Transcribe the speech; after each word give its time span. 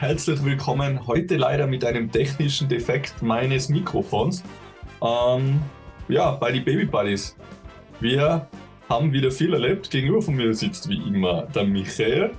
Herzlich 0.00 0.42
willkommen. 0.42 1.06
Heute 1.06 1.36
leider 1.36 1.66
mit 1.66 1.84
einem 1.84 2.10
technischen 2.10 2.70
Defekt 2.70 3.20
meines 3.20 3.68
Mikrofons. 3.68 4.42
Ähm, 5.02 5.60
ja, 6.08 6.30
bei 6.30 6.52
die 6.52 6.60
Baby 6.60 6.86
Buddies. 6.86 7.36
Wir 8.00 8.48
haben 8.88 9.12
wieder 9.12 9.30
viel 9.30 9.52
erlebt. 9.52 9.90
Gegenüber 9.90 10.22
von 10.22 10.36
mir 10.36 10.54
sitzt 10.54 10.88
wie 10.88 11.06
immer 11.06 11.42
der 11.54 11.64
Michael. 11.64 12.30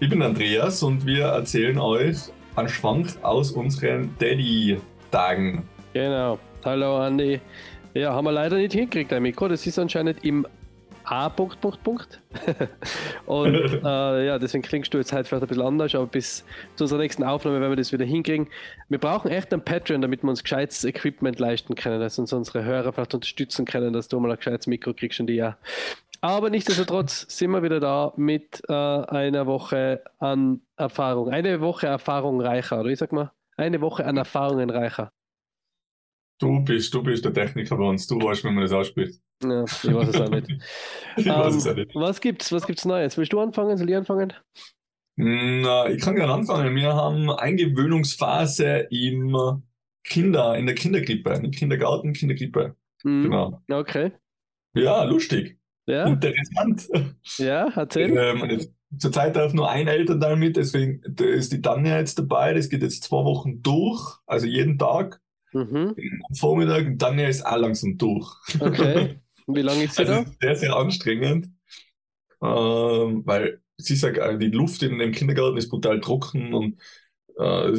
Ich 0.00 0.08
bin 0.08 0.22
Andreas 0.22 0.82
und 0.82 1.04
wir 1.04 1.24
erzählen 1.24 1.78
euch 1.78 2.16
einen 2.56 2.70
Schwank 2.70 3.08
aus 3.20 3.50
unseren 3.50 4.16
Daddy-Tagen. 4.18 5.68
Genau. 5.92 6.38
Hallo 6.64 6.96
Andi. 6.96 7.42
Ja, 7.92 8.14
haben 8.14 8.24
wir 8.24 8.32
leider 8.32 8.56
nicht 8.56 8.72
hingekriegt, 8.72 9.12
ein 9.12 9.22
Mikro. 9.22 9.48
Das 9.48 9.66
ist 9.66 9.78
anscheinend 9.78 10.24
im 10.24 10.46
A. 11.04 11.28
Punkt, 11.28 11.60
Punkt, 11.60 11.82
Punkt. 11.82 12.22
und 13.32 13.54
äh, 13.84 14.26
ja, 14.26 14.38
deswegen 14.38 14.62
klingst 14.62 14.92
du 14.92 14.98
jetzt 14.98 15.12
halt 15.12 15.26
vielleicht 15.26 15.42
ein 15.42 15.48
bisschen 15.48 15.64
anders, 15.64 15.94
aber 15.94 16.06
bis 16.06 16.44
zu 16.76 16.84
unserer 16.84 16.98
nächsten 16.98 17.24
Aufnahme 17.24 17.60
werden 17.60 17.72
wir 17.72 17.76
das 17.76 17.92
wieder 17.92 18.04
hinkriegen. 18.04 18.48
Wir 18.88 18.98
brauchen 18.98 19.30
echt 19.30 19.52
ein 19.54 19.64
Patreon, 19.64 20.02
damit 20.02 20.22
wir 20.22 20.28
uns 20.28 20.42
gescheites 20.42 20.84
Equipment 20.84 21.38
leisten 21.38 21.74
können, 21.74 22.00
dass 22.00 22.18
uns 22.18 22.32
unsere 22.32 22.64
Hörer 22.64 22.92
vielleicht 22.92 23.14
unterstützen 23.14 23.64
können, 23.64 23.92
dass 23.92 24.08
du 24.08 24.20
mal 24.20 24.30
ein 24.30 24.36
gescheites 24.36 24.66
Mikro 24.66 24.92
kriegst 24.92 25.18
und 25.20 25.28
die 25.28 25.36
ja. 25.36 25.56
Aber 26.20 26.50
nichtsdestotrotz 26.50 27.26
sind 27.36 27.50
wir 27.50 27.62
wieder 27.62 27.80
da 27.80 28.12
mit 28.16 28.62
äh, 28.68 28.72
einer 28.72 29.46
Woche 29.46 30.02
an 30.18 30.60
Erfahrung. 30.76 31.30
Eine 31.30 31.60
Woche 31.60 31.86
Erfahrung 31.88 32.40
reicher, 32.40 32.80
oder 32.80 32.90
wie 32.90 32.96
sag 32.96 33.12
mal? 33.12 33.32
Eine 33.56 33.80
Woche 33.80 34.04
an 34.04 34.16
Erfahrungen 34.16 34.70
reicher. 34.70 35.10
Du 36.42 36.58
bist, 36.58 36.92
du 36.92 37.04
bist 37.04 37.24
der 37.24 37.32
Techniker 37.32 37.76
bei 37.76 37.84
uns. 37.84 38.04
Du 38.08 38.16
weißt, 38.20 38.42
wie 38.42 38.50
man 38.50 38.62
das 38.64 38.72
ausspielt. 38.72 39.14
Ja, 39.44 39.62
ich 39.62 39.84
weiß 39.84 40.08
es 40.08 40.20
auch 40.20 40.28
nicht. 40.28 40.50
ich 41.16 41.26
ähm, 41.26 41.32
weiß 41.34 41.54
es 41.54 41.68
auch 41.68 41.76
nicht. 41.76 41.94
Was 41.94 42.20
gibt's? 42.20 42.50
Was 42.50 42.66
gibt's 42.66 42.84
Neues? 42.84 43.16
Willst 43.16 43.32
du 43.32 43.38
anfangen? 43.38 43.76
Soll 43.76 43.88
ich 43.88 43.94
anfangen? 43.94 44.32
Na, 45.14 45.88
ich 45.88 46.02
kann 46.02 46.16
gerne 46.16 46.32
anfangen. 46.32 46.74
Wir 46.74 46.94
haben 46.96 47.30
Eingewöhnungsphase 47.30 48.88
im 48.90 49.62
Kinder, 50.02 50.56
in 50.58 50.66
der 50.66 50.74
Kinderkrippe, 50.74 51.30
im 51.34 51.52
Kindergarten, 51.52 52.12
Kinderkrippe. 52.12 52.74
Mhm. 53.04 53.22
Genau. 53.22 53.62
Okay. 53.70 54.10
Ja, 54.74 55.04
lustig. 55.04 55.60
Ja, 55.86 56.06
Interessant. 56.06 56.88
ja, 57.38 57.68
erzähl. 57.76 58.16
Ähm, 58.16 58.50
jetzt- 58.50 58.72
zurzeit 58.98 59.36
darf 59.36 59.52
nur 59.54 59.70
ein 59.70 59.86
Elternteil 59.86 60.34
mit, 60.36 60.56
deswegen 60.56 61.02
ist 61.04 61.52
die 61.52 61.62
Tanja 61.62 61.98
jetzt 61.98 62.18
dabei. 62.18 62.52
Das 62.52 62.68
geht 62.68 62.82
jetzt 62.82 63.04
zwei 63.04 63.24
Wochen 63.24 63.62
durch, 63.62 64.18
also 64.26 64.46
jeden 64.46 64.76
Tag 64.76 65.21
Mhm. 65.52 66.02
am 66.28 66.34
Vormittag. 66.34 66.86
Und 66.86 66.98
Tanja 66.98 67.28
ist 67.28 67.44
auch 67.46 67.56
langsam 67.56 67.96
durch. 67.98 68.30
Okay. 68.60 69.02
Wie 69.46 69.62
lange 69.62 69.84
ist 69.84 69.96
sie 69.96 70.04
Also 70.04 70.12
da? 70.12 70.24
es 70.24 70.38
sehr, 70.40 70.56
sehr 70.56 70.76
anstrengend, 70.76 71.48
ähm, 72.42 73.22
weil 73.26 73.62
sie 73.78 73.96
sagt, 73.96 74.18
äh, 74.18 74.38
die 74.38 74.48
Luft 74.50 74.82
in 74.82 74.98
dem 74.98 75.12
Kindergarten 75.12 75.56
ist 75.58 75.68
brutal 75.70 76.00
trocken 76.00 76.54
und 76.54 76.80
äh, 77.38 77.72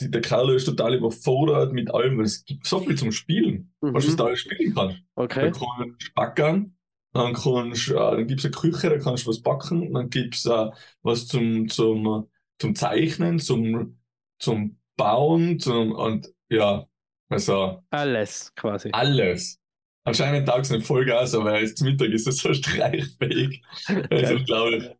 die, 0.00 0.10
der 0.10 0.20
Kerl 0.22 0.54
ist 0.56 0.66
total 0.66 0.94
überfordert 0.96 1.72
mit 1.72 1.92
allem, 1.94 2.18
weil 2.18 2.26
es 2.26 2.44
gibt 2.44 2.66
so 2.66 2.80
viel 2.86 2.96
zum 2.98 3.12
Spielen. 3.12 3.74
Du, 3.86 3.94
was 3.94 4.06
Mhm. 4.06 4.06
du 4.06 4.16
da 4.16 4.24
alles 4.26 4.40
spielen 4.40 4.74
kannst? 4.74 4.98
Da 5.40 5.48
Okay. 5.48 5.50
kannst 5.50 6.00
du 6.00 6.12
backen, 6.14 6.78
dann 7.12 7.34
kannst 7.34 7.88
äh, 7.90 7.94
dann 7.94 8.26
gibt's 8.26 8.44
eine 8.44 8.52
Küche, 8.54 8.90
da 8.90 8.98
kannst 8.98 9.26
du 9.26 9.30
was 9.30 9.40
backen, 9.42 9.92
dann 9.94 10.10
gibt's 10.10 10.44
äh, 10.46 10.66
was 11.02 11.26
zum, 11.28 11.68
zum, 11.68 12.28
zum 12.58 12.74
Zeichnen, 12.74 13.38
zum, 13.38 13.98
zum 14.38 14.78
Bauen, 14.96 15.58
zum, 15.60 15.92
und 15.92 16.32
ja, 16.50 16.86
also 17.28 17.82
Alles 17.90 18.52
quasi. 18.54 18.90
alles. 18.92 19.60
Anscheinend 20.04 20.48
taugt's 20.48 20.70
nicht 20.70 20.86
voll 20.86 21.04
Gas, 21.04 21.34
aber 21.34 21.54
er 21.54 21.60
ist 21.60 21.76
zum 21.78 21.88
Mittag 21.88 22.08
ist 22.08 22.26
er 22.26 22.32
so 22.32 22.54
streichfähig. 22.54 23.62
Also 24.10 24.38
glaube 24.44 24.76
ich. 24.76 24.90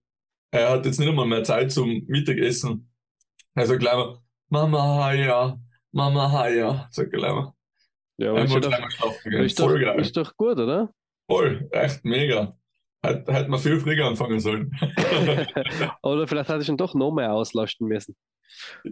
Er 0.51 0.71
hat 0.71 0.87
jetzt 0.87 0.99
nicht 0.99 1.09
einmal 1.09 1.27
mehr 1.27 1.45
Zeit 1.45 1.73
zum 1.73 2.05
Mittagessen. 2.07 2.91
Also 3.55 3.77
glaube 3.79 4.21
Mama 4.51 5.05
Haya, 5.05 5.59
Mama 5.93 6.31
Haya, 6.33 6.89
sagt 6.91 7.13
er 7.13 7.19
gleich 7.19 7.33
mal. 7.33 7.53
Ja, 8.19 8.31
aber 8.31 8.39
Er 8.41 8.45
ist, 8.45 8.55
doch, 8.65 8.91
schlafen 8.91 9.31
gehen. 9.31 9.45
ist, 9.45 9.61
doch, 9.61 9.75
geil. 9.79 10.01
ist 10.01 10.17
doch 10.17 10.37
gut, 10.37 10.59
oder? 10.59 10.91
Voll, 11.31 11.69
echt 11.73 12.05
mega. 12.05 12.57
Hätte 13.03 13.33
hätte 13.33 13.49
man 13.49 13.61
viel 13.61 13.79
früher 13.79 14.07
anfangen 14.07 14.41
sollen. 14.41 14.77
oder 16.03 16.27
vielleicht 16.27 16.49
hatte 16.51 16.63
ich 16.63 16.69
ihn 16.69 16.77
doch 16.77 16.95
noch 16.95 17.13
mehr 17.13 17.33
auslasten 17.33 17.87
müssen. 17.87 18.17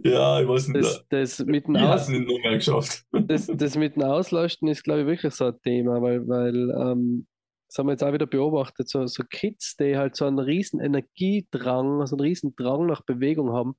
Ja, 0.03 0.41
ich 0.41 0.47
weiß 0.47 0.67
nicht. 0.69 0.83
Das, 0.83 1.05
das, 1.09 1.45
mit 1.45 1.67
dem 1.67 1.75
Aus, 1.75 2.09
nicht 2.09 2.27
noch 2.27 2.39
mehr 2.39 2.55
geschafft. 2.55 3.03
das, 3.11 3.47
das 3.47 3.77
mit 3.77 3.95
dem 3.95 4.03
Auslasten 4.03 4.67
ist, 4.67 4.83
glaube 4.83 5.01
ich, 5.01 5.07
wirklich 5.07 5.33
so 5.33 5.45
ein 5.45 5.61
Thema, 5.61 6.01
weil, 6.01 6.27
weil 6.27 6.69
ähm, 6.71 7.27
das 7.67 7.77
haben 7.77 7.87
wir 7.87 7.93
jetzt 7.93 8.03
auch 8.03 8.13
wieder 8.13 8.27
beobachtet, 8.27 8.89
so, 8.89 9.05
so 9.07 9.23
Kids, 9.29 9.75
die 9.75 9.97
halt 9.97 10.15
so 10.15 10.25
einen 10.25 10.39
riesen 10.39 10.79
Energiedrang, 10.79 12.05
so 12.07 12.15
einen 12.15 12.25
riesen 12.25 12.55
Drang 12.55 12.85
nach 12.85 13.01
Bewegung 13.01 13.51
haben, 13.51 13.75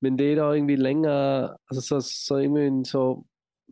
wenn 0.00 0.16
die 0.16 0.34
da 0.34 0.54
irgendwie 0.54 0.76
länger, 0.76 1.56
also 1.66 1.80
so, 1.80 1.98
so 2.00 2.36
irgendwie 2.36 2.66
in 2.66 2.84
so 2.84 3.26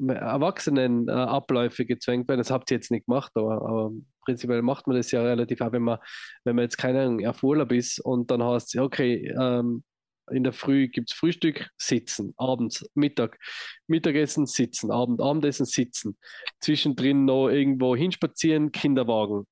Erwachsenen 0.09 1.09
äh, 1.09 1.13
Abläufe 1.13 1.87
gezwängt 1.87 2.29
werden, 2.29 2.41
das 2.41 2.51
habt 2.51 2.71
ihr 2.71 2.77
jetzt 2.77 2.91
nicht 2.91 3.07
gemacht, 3.07 3.31
aber, 3.37 3.63
aber 3.63 3.93
prinzipiell 4.25 4.63
macht 4.63 4.89
man 4.89 4.97
das 4.97 5.13
ja 5.13 5.23
relativ 5.23 5.61
auch, 5.61 5.71
wenn 5.71 5.83
man, 5.83 5.99
wenn 6.43 6.57
man 6.57 6.65
jetzt 6.65 6.79
keine 6.79 7.03
Ahnung, 7.03 7.25
auf 7.27 7.43
Urlaub 7.43 7.71
ist 7.71 8.01
und 8.01 8.31
dann 8.31 8.43
heißt 8.43 8.75
es, 8.75 8.81
okay, 8.81 9.33
ähm, 9.41 9.85
in 10.31 10.45
der 10.45 10.53
Früh 10.53 10.89
gibt 10.89 11.11
es 11.11 11.17
Frühstück, 11.17 11.71
sitzen, 11.77 12.35
abends, 12.37 12.89
Mittag, 12.95 13.39
Mittagessen, 13.87 14.47
sitzen, 14.47 14.91
Abend, 14.91 15.21
Abendessen, 15.21 15.67
sitzen, 15.67 16.17
zwischendrin 16.61 17.25
noch 17.25 17.49
irgendwo 17.49 17.95
hinspazieren, 17.97 18.73
Kinderwagen. 18.73 19.47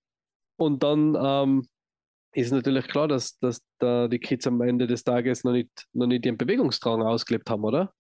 Und 0.57 0.83
dann 0.83 1.17
ähm, 1.21 1.69
ist 2.33 2.53
natürlich 2.53 2.89
klar, 2.89 3.09
dass, 3.09 3.39
dass 3.39 3.63
da 3.79 4.09
die 4.09 4.19
Kids 4.19 4.47
am 4.47 4.61
Ende 4.63 4.87
des 4.87 5.05
Tages 5.05 5.45
noch 5.45 5.53
nicht, 5.53 5.87
noch 5.93 6.07
nicht 6.07 6.25
ihren 6.25 6.39
Bewegungsdrang 6.39 7.03
ausgelebt 7.03 7.51
haben, 7.51 7.65
oder? 7.65 7.93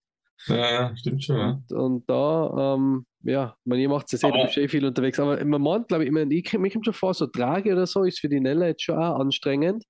Ja, 0.47 0.97
stimmt 0.97 1.23
schon, 1.25 1.37
ja. 1.37 1.51
Und, 1.51 1.73
und 1.73 2.11
da, 2.11 2.75
ähm, 2.75 3.07
ja, 3.23 3.57
man, 3.65 3.79
ihr 3.79 3.89
macht 3.89 4.13
es 4.13 4.23
ja 4.23 4.29
eh, 4.29 4.33
du 4.33 4.43
bist 4.43 4.57
eh 4.57 4.69
viel 4.69 4.85
unterwegs, 4.85 5.21
aber 5.21 5.45
man 5.45 5.63
meint, 5.63 5.89
glaube 5.89 6.05
ich, 6.05 6.09
ich, 6.09 6.13
meine, 6.13 6.35
ich 6.35 6.53
mir 6.59 6.71
kommt 6.71 6.85
schon 6.85 6.95
vor, 6.95 7.15
so 7.15 7.27
Trage 7.27 7.73
oder 7.73 7.87
so 7.87 8.03
ist 8.05 8.19
für 8.21 8.29
die 8.29 8.41
Nella 8.41 8.67
jetzt 8.67 8.83
schon 8.83 8.97
auch 8.99 9.21
anstrengend, 9.21 9.85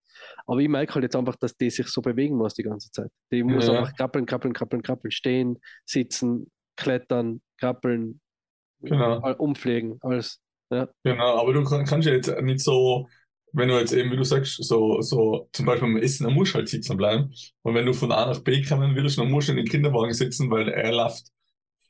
aber 0.47 0.61
ich 0.61 0.69
merke 0.69 0.95
halt 0.95 1.05
jetzt 1.05 1.17
einfach, 1.17 1.37
dass 1.37 1.57
die 1.57 1.71
sich 1.71 1.87
so 1.89 2.03
bewegen 2.03 2.37
muss 2.37 2.55
die 2.55 2.63
ganze 2.63 2.91
Zeit. 2.91 3.11
Die 3.31 3.43
muss 3.43 3.67
Ja. 3.67 3.79
einfach 3.79 3.95
krabbeln, 3.97 4.27
krabbeln, 4.27 4.53
krabbeln, 4.53 4.83
krabbeln, 4.83 5.11
stehen, 5.11 5.59
sitzen, 5.87 6.51
klettern, 6.77 7.41
krabbeln, 7.59 8.21
Genau. 8.81 9.35
umpflegen, 9.37 9.99
alles. 10.03 10.41
Ja. 10.71 10.89
Genau, 11.05 11.39
aber 11.39 11.53
du 11.53 11.63
kann, 11.65 11.85
kannst 11.85 12.09
ja 12.09 12.15
jetzt 12.15 12.35
nicht 12.43 12.61
so, 12.61 13.09
wenn 13.53 13.69
du 13.69 13.79
jetzt 13.79 13.93
eben, 13.93 14.11
wie 14.13 14.17
du 14.17 14.25
sagst, 14.25 14.63
so, 14.65 15.01
so 15.03 15.49
zum 15.53 15.67
Beispiel 15.67 15.89
beim 15.93 16.03
Essen, 16.03 16.25
dann 16.25 16.35
musst 16.35 16.53
du 16.55 16.59
halt 16.59 16.69
sitzen 16.69 16.97
bleiben. 16.97 17.33
Und 17.63 17.75
wenn 17.75 17.87
du 17.87 17.93
von 17.93 18.13
A 18.13 18.27
nach 18.27 18.41
B 18.41 18.63
kommen 18.63 18.95
willst, 18.97 19.19
dann 19.19 19.31
musst 19.31 19.49
du 19.49 19.53
in 19.53 19.59
den 19.59 19.67
Kinderwagen 19.69 20.13
sitzen, 20.15 20.51
weil 20.51 20.69
er 20.69 20.93
läuft 20.93 21.25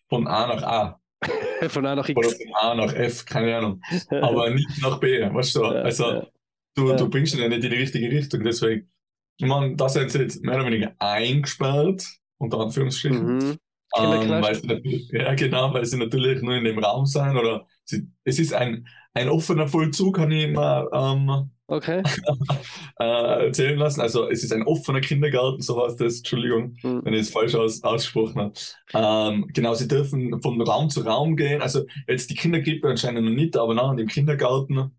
von 0.09 0.27
A 0.27 0.47
nach 0.47 0.62
A 0.62 1.00
Von 1.69 1.87
A 1.87 1.95
nach 1.95 2.09
oder 2.15 2.28
X. 2.28 2.37
von 2.37 2.55
A 2.55 2.75
nach 2.75 2.93
F, 2.95 3.25
keine 3.25 3.56
Ahnung. 3.56 3.81
Aber 4.11 4.50
nicht 4.50 4.69
nach 4.83 4.99
B, 4.99 5.21
weißt 5.33 5.56
du? 5.56 5.65
Also 5.65 6.05
ja. 6.05 6.27
du, 6.75 6.91
Ja. 6.91 6.97
du 6.97 7.09
bringst 7.09 7.34
ihn 7.34 7.41
ja 7.41 7.49
nicht 7.49 7.65
in 7.65 7.71
die 7.71 7.77
richtige 7.77 8.11
Richtung. 8.11 8.43
Deswegen, 8.43 8.91
ich 9.37 9.47
meine, 9.47 9.77
da 9.77 9.89
sind 9.89 10.11
sie 10.11 10.19
jetzt 10.21 10.43
mehr 10.43 10.56
oder 10.56 10.67
weniger 10.67 10.94
eingesperrt, 10.99 12.05
unter 12.39 12.59
Anführungsstrichen. 12.61 13.37
Mhm. 13.39 13.59
Ähm, 13.94 14.31
weil 14.43 14.55
sie 14.55 15.09
ja, 15.12 15.34
genau, 15.34 15.73
weil 15.75 15.84
sie 15.84 15.99
natürlich 15.99 16.41
nur 16.43 16.55
in 16.55 16.65
dem 16.65 16.79
Raum 16.79 17.05
sein 17.06 17.37
oder 17.37 17.67
sie, 17.84 18.09
es 18.25 18.39
ist 18.39 18.55
ein, 18.55 18.89
ein 19.15 19.28
offener 19.28 19.69
Vollzug, 19.69 20.17
kann 20.17 20.31
ich 20.31 20.50
mal 20.53 20.89
ähm, 20.93 21.50
Okay. 21.69 22.03
äh, 22.99 23.47
erzählen 23.47 23.79
lassen. 23.79 24.00
Also 24.00 24.29
es 24.29 24.44
ist 24.44 24.53
ein 24.53 24.62
offener 24.64 25.00
Kindergarten, 25.00 25.62
so 25.62 25.82
heißt 25.85 26.00
das, 26.00 26.19
Entschuldigung, 26.19 26.76
Mhm. 26.82 27.03
wenn 27.05 27.14
ich 27.14 27.20
es 27.23 27.31
falsch 27.31 27.55
aus, 27.55 27.82
ausgesprochen 27.82 28.41
habe. 28.41 28.53
Ähm, 28.94 29.47
genau, 29.53 29.75
sie 29.75 29.88
dürfen 29.88 30.41
von 30.43 30.61
Raum 30.61 30.91
zu 30.91 31.00
Raum 31.03 31.37
gehen. 31.37 31.62
Also 31.62 31.87
jetzt 32.09 32.31
die 32.31 32.35
Kinderkrippe 32.35 32.88
anscheinend 32.88 33.25
noch 33.25 33.32
nicht, 33.32 33.56
aber 33.56 33.75
nach 33.75 33.94
dem 33.97 34.06
Kindergarten 34.09 34.93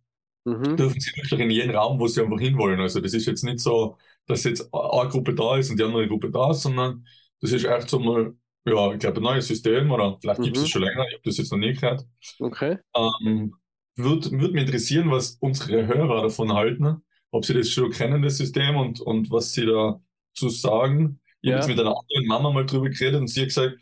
Mhm. 0.46 0.76
dürfen 0.78 1.00
sie 1.00 1.12
wirklich 1.16 1.40
in 1.40 1.50
jeden 1.52 1.76
Raum, 1.76 2.00
wo 2.00 2.08
sie 2.08 2.22
einfach 2.22 2.40
hinwollen. 2.40 2.80
Also 2.82 3.00
das 3.00 3.14
ist 3.14 3.26
jetzt 3.28 3.44
nicht 3.44 3.60
so, 3.60 3.98
dass 4.28 4.44
jetzt 4.44 4.74
eine 4.74 5.10
Gruppe 5.10 5.34
da 5.36 5.58
ist 5.58 5.70
und 5.70 5.80
die 5.80 5.84
andere 5.84 6.08
Gruppe 6.08 6.32
da, 6.32 6.54
sondern 6.54 7.06
das 7.42 7.52
ist 7.54 7.66
echt 7.66 7.90
so 7.90 8.00
mal, 8.00 8.34
ja, 8.66 8.92
ich 8.94 9.00
glaube, 9.00 9.18
ein 9.22 9.24
neues 9.24 9.48
System 9.48 9.92
oder 9.92 10.18
vielleicht 10.22 10.42
gibt 10.42 10.58
es 10.58 10.64
Mhm. 10.64 10.66
es 10.66 10.70
schon 10.70 10.82
länger, 10.84 11.06
ich 11.08 11.14
habe 11.14 11.22
das 11.26 11.38
jetzt 11.38 11.52
noch 11.52 11.60
nie 11.60 11.74
gehört. 11.74 12.06
Okay. 12.40 12.78
Ähm, 12.96 13.54
Würde 13.96 14.32
würd 14.32 14.54
mich 14.54 14.64
interessieren, 14.64 15.12
was 15.12 15.38
unsere 15.40 15.86
Hörer 15.88 16.24
davon 16.24 16.54
halten, 16.54 17.04
ob 17.32 17.46
sie 17.46 17.54
das 17.54 17.70
schon 17.70 17.92
kennen, 17.92 18.22
das 18.24 18.38
System 18.38 18.76
und, 18.76 19.00
und 19.02 19.30
was 19.32 19.54
sie 19.54 19.66
dazu 19.66 20.50
sagen. 20.50 21.20
Ich 21.42 21.50
Ja. 21.50 21.58
habe 21.58 21.62
jetzt 21.62 21.68
mit 21.70 21.80
einer 21.80 21.96
anderen 21.98 22.28
Mama 22.28 22.52
mal 22.52 22.66
drüber 22.66 22.90
geredet 22.90 23.20
und 23.22 23.28
sie 23.28 23.42
hat 23.42 23.48
gesagt, 23.50 23.78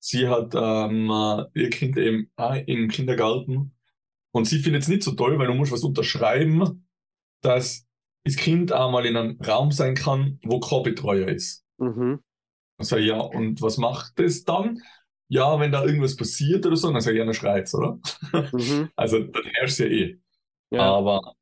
sie 0.00 0.28
hat 0.28 0.54
ähm, 0.54 1.10
äh, 1.10 1.44
ihr 1.60 1.70
Kind 1.70 1.96
eben 1.96 2.30
auch 2.36 2.54
im 2.66 2.88
Kindergarten 2.88 3.72
und 4.32 4.46
sie 4.46 4.58
findet 4.58 4.82
es 4.82 4.88
nicht 4.88 5.02
so 5.02 5.12
toll, 5.12 5.38
weil 5.38 5.46
du 5.46 5.54
musst 5.54 5.72
was 5.72 5.84
unterschreiben, 5.84 6.86
dass 7.42 7.86
das 8.24 8.36
Kind 8.36 8.72
auch 8.72 8.90
mal 8.90 9.06
in 9.06 9.16
einem 9.16 9.40
Raum 9.40 9.72
sein 9.72 9.94
kann, 9.94 10.40
wo 10.44 10.60
kein 10.60 10.82
Betreuer 10.82 11.28
ist. 11.28 11.64
Mhm. 11.78 12.20
Also 12.78 12.96
ja, 12.96 13.18
und 13.20 13.62
was 13.62 13.78
macht 13.78 14.18
das 14.18 14.44
dann? 14.44 14.82
Ja, 15.28 15.58
wenn 15.58 15.72
da 15.72 15.84
irgendwas 15.84 16.16
passiert 16.16 16.64
oder 16.66 16.76
so, 16.76 16.90
dann 16.92 17.00
ich, 17.00 17.06
ja, 17.06 17.24
dann 17.24 17.34
schreit's, 17.34 17.74
oder? 17.74 17.98
Mhm. 18.52 18.90
Also 18.96 19.20
dann 19.20 19.44
herrscht 19.54 19.78
ja 19.80 19.86
eh. 19.86 20.18
Ja. 20.70 20.82
Aber 20.82 21.34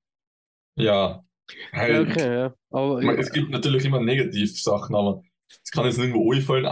ja, 0.76 1.24
ja, 1.72 1.78
halt, 1.80 2.08
okay, 2.10 2.34
ja. 2.34 2.54
Aber 2.70 3.00
ich 3.00 3.06
meine, 3.06 3.20
es 3.20 3.32
gibt 3.32 3.50
natürlich 3.50 3.84
immer 3.84 4.00
Negativsachen, 4.00 4.94
aber 4.94 5.22
Es 5.64 5.70
kann 5.70 5.84
jetzt 5.86 5.98
nirgendwo 5.98 6.32
einfallen, 6.32 6.66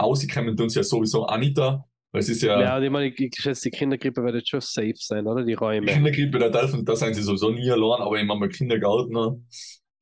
tun 0.57 0.69
sie 0.69 0.79
ja 0.79 0.83
sowieso 0.83 1.27
auch 1.27 1.37
nicht 1.37 1.57
da. 1.57 1.85
Weil 2.11 2.21
es 2.21 2.29
ist 2.29 2.41
ja. 2.43 2.59
Ja, 2.59 2.81
ich 2.81 2.89
meine, 2.89 3.07
ich, 3.07 3.19
ich 3.19 3.33
schätze, 3.35 3.69
die 3.69 3.77
Kindergrippe 3.77 4.23
wird 4.23 4.35
jetzt 4.35 4.49
schon 4.49 4.61
safe 4.61 4.93
sein, 4.97 5.27
oder? 5.27 5.43
Die 5.43 5.55
Die 5.85 5.85
Räume. 5.85 5.85
Kindergrippe, 5.85 6.39
da 6.39 6.49
dürfen, 6.49 6.85
da 6.85 6.95
sind 6.95 7.13
sie 7.15 7.21
sowieso 7.23 7.51
nie 7.51 7.69
allein, 7.71 8.01
aber 8.01 8.19
immer 8.19 8.35
mal 8.35 8.49
Kindergärtner. 8.49 9.37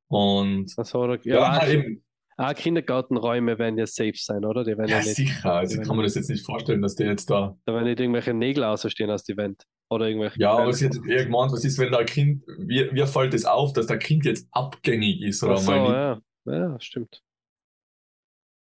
Und 0.07 0.75
Also, 0.75 0.99
oder, 0.99 1.19
ja, 1.25 1.39
ja, 1.39 1.49
nein, 1.51 1.67
auch, 1.67 1.67
eben, 1.69 2.03
auch 2.39 2.53
Kindergartenräume 2.53 3.59
werden 3.59 3.77
ja 3.77 3.85
safe 3.85 4.13
sein, 4.15 4.45
oder? 4.45 4.63
Die 4.63 4.77
werden 4.77 4.89
ja, 4.89 4.99
ja, 4.99 5.03
nicht, 5.03 5.15
sicher. 5.15 5.53
Also 5.53 5.81
ich 5.81 5.87
kann 5.87 5.97
mir 5.97 6.03
das 6.03 6.15
jetzt 6.15 6.29
nicht 6.29 6.45
vorstellen, 6.45 6.81
dass 6.81 6.95
der 6.95 7.07
jetzt 7.07 7.29
da. 7.29 7.57
da 7.65 7.73
werden 7.73 7.85
nicht 7.85 7.99
irgendwelche 7.99 8.33
Nägel 8.33 8.63
ausstehen 8.63 9.11
aus 9.11 9.23
die 9.23 9.35
Wand. 9.35 9.63
Oder 9.89 10.07
irgendwelche. 10.07 10.39
Ja, 10.39 10.51
aber 10.51 10.71
sie 10.71 10.85
hat 10.85 10.95
eher 11.07 11.25
gemeint, 11.25 11.51
was 11.51 11.65
ist, 11.65 11.77
wenn 11.79 11.91
da 11.91 11.97
ein 11.97 12.05
Kind, 12.05 12.43
wie, 12.59 12.89
wie 12.93 13.05
fällt 13.07 13.33
es 13.33 13.43
auf, 13.43 13.73
dass 13.73 13.87
der 13.87 13.97
Kind 13.97 14.23
jetzt 14.23 14.47
abgängig 14.51 15.21
ist 15.21 15.43
oder 15.43 15.55
Ach 15.55 15.57
so, 15.57 15.71
ja. 15.71 16.21
Ja, 16.45 16.79
stimmt. 16.79 17.21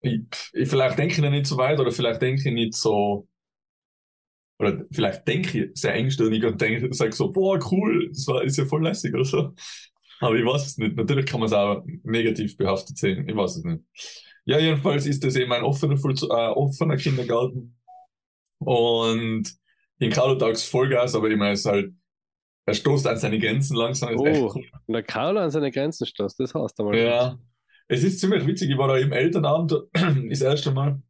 Ich, 0.01 0.21
ich, 0.53 0.69
vielleicht 0.69 0.97
denke 0.97 1.13
ich 1.13 1.21
noch 1.21 1.29
nicht 1.29 1.45
so 1.45 1.57
weit 1.57 1.79
oder 1.79 1.91
vielleicht 1.91 2.21
denke 2.21 2.41
ich 2.47 2.53
nicht 2.53 2.73
so, 2.73 3.27
oder 4.59 4.85
vielleicht 4.91 5.27
denke 5.27 5.65
ich 5.65 5.71
sehr 5.79 5.93
engstirnig 5.93 6.43
und 6.43 6.59
denke, 6.59 6.93
sage 6.93 7.13
so, 7.13 7.31
boah, 7.31 7.59
cool, 7.71 8.09
das 8.09 8.27
war, 8.27 8.43
ist 8.43 8.57
ja 8.57 8.65
voll 8.65 8.83
lässig 8.83 9.13
oder 9.13 9.25
so. 9.25 9.53
Aber 10.19 10.35
ich 10.35 10.45
weiß 10.45 10.65
es 10.65 10.77
nicht. 10.77 10.95
Natürlich 10.95 11.25
kann 11.25 11.39
man 11.39 11.47
es 11.47 11.53
auch 11.53 11.83
negativ 12.03 12.57
behaftet 12.57 12.97
sehen. 12.97 13.27
Ich 13.27 13.35
weiß 13.35 13.57
es 13.57 13.63
nicht. 13.63 13.83
Ja, 14.45 14.57
jedenfalls 14.59 15.05
ist 15.05 15.23
das 15.23 15.35
eben 15.35 15.51
ein 15.53 15.63
offener, 15.63 15.95
äh, 15.95 16.49
offener 16.51 16.97
Kindergarten. 16.97 17.77
Und 18.59 19.43
in 19.99 20.11
Karlotags 20.11 20.63
Vollgas, 20.63 21.15
aber 21.15 21.29
immer 21.29 21.51
ist 21.51 21.65
halt, 21.65 21.93
er 22.65 22.73
stoßt 22.73 23.07
an 23.07 23.17
seine 23.17 23.39
Grenzen 23.39 23.75
langsam. 23.75 24.13
Ist 24.13 24.25
echt 24.25 24.41
Oh, 24.41 24.51
cool. 24.55 24.65
und 24.87 24.93
der 24.93 25.03
Kauler 25.03 25.41
an 25.41 25.51
seine 25.51 25.71
Grenzen 25.71 26.05
stößt, 26.05 26.39
das 26.39 26.53
heißt 26.53 26.79
einmal. 26.79 26.97
Ja. 26.97 27.39
Es 27.87 28.03
ist 28.03 28.19
ziemlich 28.19 28.45
witzig. 28.45 28.69
Ich 28.69 28.77
war 28.77 28.87
da 28.87 28.97
im 28.97 29.11
Elternabend 29.11 29.73
das 30.29 30.41
erste 30.41 30.71
Mal, 30.71 31.01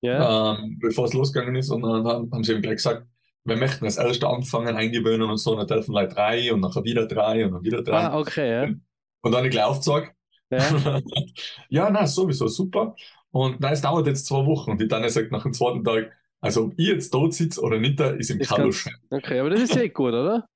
Ja, 0.00 0.56
ähm, 0.58 0.78
bevor 0.80 1.04
es 1.06 1.12
losgegangen 1.12 1.56
ist. 1.56 1.70
Und 1.70 1.82
dann 1.82 2.04
haben, 2.06 2.30
haben 2.32 2.44
sie 2.44 2.52
eben 2.52 2.62
gleich 2.62 2.76
gesagt, 2.76 3.06
wir 3.46 3.56
möchten 3.56 3.84
als 3.84 3.96
erste 3.96 4.28
anfangen, 4.28 4.76
eingewöhnen 4.76 5.28
und 5.30 5.38
so. 5.38 5.52
Und 5.52 5.58
dann 5.58 5.78
helfen 5.78 5.92
gleich 5.92 6.12
drei 6.12 6.52
und 6.52 6.60
nachher 6.60 6.84
wieder 6.84 7.06
drei 7.06 7.46
und 7.46 7.52
dann 7.52 7.62
wieder 7.62 7.82
drei. 7.82 7.98
ah, 7.98 8.18
okay, 8.18 8.50
ja. 8.50 8.74
Und 9.22 9.32
dann 9.32 9.44
ich 9.44 9.50
gleich 9.50 9.64
aufgezeigt. 9.64 10.12
ja. 10.50 11.00
ja, 11.68 11.90
na 11.90 12.06
sowieso, 12.06 12.48
super. 12.48 12.94
Und 13.30 13.60
nein, 13.60 13.72
es 13.72 13.80
dauert 13.80 14.06
jetzt 14.06 14.26
zwei 14.26 14.44
Wochen. 14.46 14.72
Und 14.72 14.80
die 14.80 14.88
Tanja 14.88 15.08
sagt 15.08 15.32
nach 15.32 15.42
dem 15.42 15.52
zweiten 15.52 15.84
Tag, 15.84 16.12
also 16.40 16.64
ob 16.64 16.74
ich 16.76 16.88
jetzt 16.88 17.12
dort 17.12 17.34
sitze 17.34 17.60
oder 17.60 17.78
nicht, 17.78 17.98
da 17.98 18.10
ist 18.10 18.30
im 18.30 18.38
Kalusch. 18.38 18.88
okay, 19.10 19.40
aber 19.40 19.50
das 19.50 19.60
ist 19.60 19.76
eh 19.76 19.88
gut, 19.88 20.12
oder? 20.12 20.48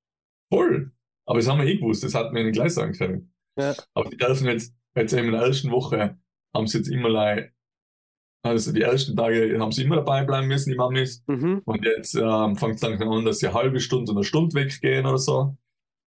Voll. 0.52 0.92
Aber 1.26 1.38
das 1.38 1.48
haben 1.48 1.60
wir 1.60 1.66
eh 1.66 1.76
gewusst, 1.76 2.02
das 2.02 2.14
hat 2.14 2.32
mir 2.32 2.44
nicht 2.44 2.54
gleich 2.54 2.72
sagen 2.74 2.92
können. 2.92 3.32
Ja. 3.56 3.74
Aber 3.94 4.10
die 4.10 4.16
dürfen 4.16 4.46
jetzt, 4.48 4.74
jetzt 4.96 5.12
eben 5.12 5.26
in 5.26 5.32
der 5.32 5.42
ersten 5.42 5.70
Woche, 5.70 6.18
haben 6.54 6.66
sie 6.66 6.78
jetzt 6.78 6.88
immer, 6.88 7.08
also 8.42 8.72
die 8.72 8.82
ersten 8.82 9.16
Tage 9.16 9.58
haben 9.60 9.72
sie 9.72 9.84
immer 9.84 9.96
dabei 9.96 10.24
bleiben 10.24 10.48
müssen, 10.48 10.70
die 10.70 10.76
Mamis. 10.76 11.22
Mhm. 11.26 11.62
Und 11.64 11.84
jetzt 11.84 12.14
ähm, 12.14 12.56
fängt 12.56 12.76
es 12.76 12.82
langsam 12.82 13.10
an, 13.10 13.24
dass 13.24 13.38
sie 13.38 13.46
eine 13.48 13.54
halbe 13.54 13.80
Stunde 13.80 14.10
und 14.12 14.18
eine 14.18 14.24
Stunde 14.24 14.54
weggehen 14.54 15.06
oder 15.06 15.18
so. 15.18 15.56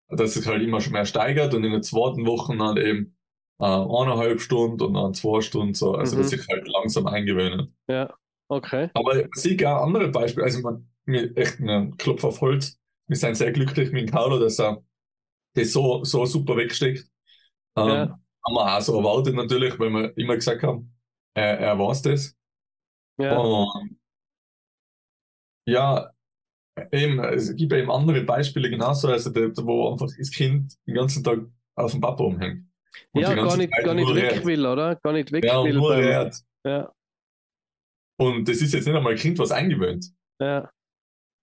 Dass 0.08 0.37
es 0.37 0.46
halt 0.46 0.62
immer 0.62 0.81
schon 0.81 0.93
mehr 0.93 1.06
steigert 1.06 1.55
und 1.55 1.64
in 1.64 1.73
der 1.73 1.82
zweiten 1.82 2.26
Woche 2.26 2.56
dann 2.56 2.76
eben 2.76 3.17
äh, 3.61 3.64
eineinhalb 3.64 4.40
Stunden 4.40 4.82
und 4.82 4.94
dann 4.94 5.14
zwei 5.14 5.40
Stunden 5.40 5.75
so. 5.75 5.94
Also 5.94 6.17
Mhm. 6.17 6.20
dass 6.23 6.31
sich 6.31 6.46
halt 6.49 6.67
langsam 6.69 7.06
eingewöhnen. 7.06 7.75
Ja, 7.88 8.12
okay. 8.49 8.90
Aber 8.94 9.17
ich 9.20 9.29
sehe 9.34 9.56
auch 9.70 9.82
andere 9.82 10.08
Beispiele. 10.08 10.44
Also 10.44 10.61
man, 10.61 10.88
mir 11.05 11.37
echt 11.37 11.61
einen 11.61 11.96
Klopf 11.96 12.25
auf 12.25 12.40
Holz. 12.40 12.79
Wir 13.08 13.17
sind 13.17 13.37
sehr 13.37 13.52
glücklich 13.52 13.90
mit 13.93 14.11
Carlo, 14.11 14.38
dass 14.38 14.58
er 14.61 14.82
das 15.55 15.73
so, 15.73 16.05
so 16.05 16.25
super 16.25 16.56
wegsteckt. 16.56 17.06
Ähm, 17.76 17.88
Ja. 17.88 18.19
Haben 18.44 18.55
wir 18.55 18.76
auch 18.76 18.81
so 18.81 18.96
erwartet 18.99 19.34
natürlich, 19.37 19.79
weil 19.79 19.90
wir 19.90 20.17
immer 20.19 20.34
gesagt 20.34 20.62
haben, 20.64 20.93
er, 21.34 21.58
er 21.61 21.79
weiß 21.79 22.02
das. 22.02 22.37
Ja, 23.19 23.38
Und 23.38 23.99
ja, 25.67 26.11
eben, 26.93 27.20
es 27.20 27.55
gibt 27.56 27.73
eben 27.73 27.90
andere 27.90 28.23
Beispiele 28.23 28.70
genauso, 28.70 29.08
also 29.08 29.31
der, 29.31 29.50
wo 29.58 29.90
einfach 29.93 30.08
das 30.19 30.31
Kind 30.31 30.75
den 30.87 30.94
ganzen 30.94 31.25
Tag 31.25 31.40
auf 31.76 31.93
dem 31.93 32.00
Papa 32.00 32.25
umhängt. 32.25 32.67
Und 33.12 33.23
ja 33.23 33.34
gar 33.34 33.56
nicht, 33.56 33.73
Zeit 33.75 33.84
gar 33.84 33.94
nicht 33.94 34.14
weg 34.14 34.44
will, 34.44 34.67
oder? 34.67 34.96
Gar 34.96 35.12
nicht 35.14 35.32
weg 35.32 35.44
Ja, 35.44 35.58
und 35.58 35.69
will. 35.69 35.75
nur 35.76 35.96
redet. 35.96 36.37
ja, 36.67 36.93
Und 38.19 38.49
das 38.49 38.58
ist 38.61 38.75
jetzt 38.75 38.87
nicht 38.87 38.96
einmal 38.96 39.12
ein 39.12 39.19
Kind, 39.19 39.38
was 39.38 39.50
eingewöhnt. 39.50 40.06
ja. 40.40 40.70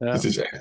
Ja, 0.01 0.13
Das 0.13 0.23
ist 0.25 0.37
echt 0.37 0.53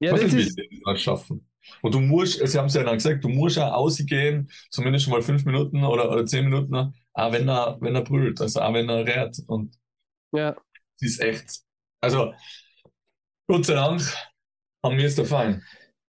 ja 0.00 0.12
das 0.12 0.32
ist, 0.32 0.58
das 0.84 1.00
schaffen? 1.02 1.48
Und 1.82 1.94
du 1.94 2.00
musst, 2.00 2.34
sie 2.46 2.58
haben 2.58 2.66
es 2.66 2.74
ja 2.74 2.82
dann 2.84 2.94
gesagt, 2.94 3.24
du 3.24 3.28
musst 3.28 3.58
auch 3.58 3.72
ausgehen, 3.72 4.50
zumindest 4.70 5.04
schon 5.04 5.12
mal 5.12 5.22
fünf 5.22 5.44
Minuten 5.44 5.84
oder, 5.84 6.10
oder 6.10 6.24
zehn 6.24 6.44
Minuten, 6.44 6.94
auch 7.18 7.32
wenn 7.32 7.48
er, 7.48 7.76
wenn 7.80 7.94
er 7.94 8.02
brüllt, 8.02 8.40
also 8.40 8.60
auch 8.60 8.72
wenn 8.74 8.88
er 8.88 9.04
redet. 9.06 9.38
Und 9.46 9.74
ja, 10.32 10.56
es 11.00 11.02
ist 11.10 11.20
echt, 11.20 11.60
also, 12.00 12.32
Gott 13.48 13.66
sei 13.66 13.74
Dank 13.74 14.02
haben 14.84 14.96
wir 14.96 15.06
es 15.06 15.16
gefallen. 15.16 15.62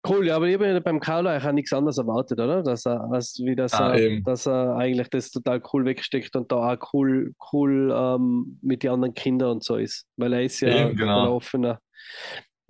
cool. 0.08 0.26
Ja, 0.26 0.36
aber 0.36 0.46
ich 0.48 0.54
habe 0.54 0.66
ja 0.68 0.80
beim 0.80 1.00
Kauler 1.00 1.30
eigentlich 1.30 1.46
auch 1.48 1.52
nichts 1.52 1.72
anderes 1.72 1.98
erwartet, 1.98 2.38
oder? 2.40 2.62
Dass 2.62 2.86
er, 2.86 3.00
als, 3.10 3.40
wie 3.44 3.56
das 3.56 3.72
Ah, 3.72 3.92
er, 3.94 4.00
eben. 4.00 4.24
dass 4.24 4.46
er 4.46 4.76
eigentlich 4.76 5.08
das 5.10 5.30
total 5.30 5.62
cool 5.72 5.84
wegsteckt 5.84 6.36
und 6.36 6.50
da 6.52 6.72
auch 6.74 6.92
cool, 6.92 7.34
cool 7.52 7.92
ähm, 7.94 8.58
mit 8.62 8.82
den 8.82 8.90
anderen 8.90 9.14
Kindern 9.14 9.50
und 9.52 9.64
so 9.64 9.76
ist. 9.76 10.06
Weil 10.16 10.32
er 10.34 10.42
ist 10.44 10.60
ja 10.60 10.68
Eben, 10.88 10.96
genau. 10.96 11.22
ein 11.22 11.28
offener. 11.28 11.80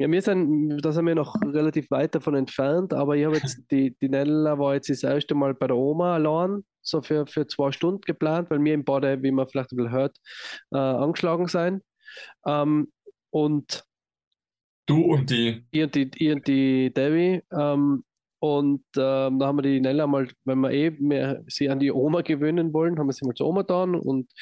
Ja, 0.02 0.10
wir 0.10 0.20
sind, 0.20 0.78
da 0.84 0.90
sind 0.90 1.06
wir 1.06 1.14
noch 1.14 1.36
relativ 1.40 1.88
weit 1.92 2.12
davon 2.16 2.34
entfernt, 2.34 2.92
aber 2.92 3.16
ich 3.16 3.24
habe 3.24 3.36
jetzt, 3.36 3.60
die, 3.70 3.96
die 4.00 4.08
Nella 4.08 4.58
war 4.58 4.74
jetzt 4.74 4.90
das 4.90 5.04
erste 5.04 5.36
Mal 5.36 5.54
bei 5.54 5.68
der 5.68 5.76
Oma 5.76 6.14
allein, 6.14 6.64
so 6.80 7.02
für, 7.02 7.24
für 7.28 7.46
zwei 7.46 7.70
Stunden 7.70 8.00
geplant, 8.00 8.50
weil 8.50 8.58
wir 8.64 8.74
im 8.74 8.82
Bade, 8.84 9.22
wie 9.22 9.30
man 9.30 9.46
vielleicht 9.46 9.70
ein 9.70 9.76
bisschen 9.76 9.92
hört, 9.92 10.16
äh, 10.72 10.78
angeschlagen 10.78 11.46
sein. 11.46 11.82
Ähm, 12.44 12.90
und 13.30 13.84
Du 14.86 15.04
und 15.04 15.30
die, 15.30 15.64
ich 15.70 15.84
und 15.84 15.94
die, 15.94 16.10
ich 16.16 16.32
und 16.32 16.48
die 16.48 16.92
Debbie. 16.92 17.40
Ähm, 17.52 18.02
und 18.42 18.82
ähm, 18.96 19.38
da 19.38 19.46
haben 19.46 19.58
wir 19.58 19.62
die 19.62 19.80
Nella 19.80 20.08
mal, 20.08 20.26
wenn 20.44 20.58
wir 20.58 20.72
eh 20.72 20.90
mehr 20.90 21.44
sie 21.46 21.70
an 21.70 21.78
die 21.78 21.92
Oma 21.92 22.22
gewöhnen 22.22 22.72
wollen, 22.72 22.98
haben 22.98 23.06
wir 23.06 23.12
sie 23.12 23.24
mal 23.24 23.34
zur 23.34 23.46
Oma 23.46 23.60
getan 23.60 23.94
und 23.94 24.32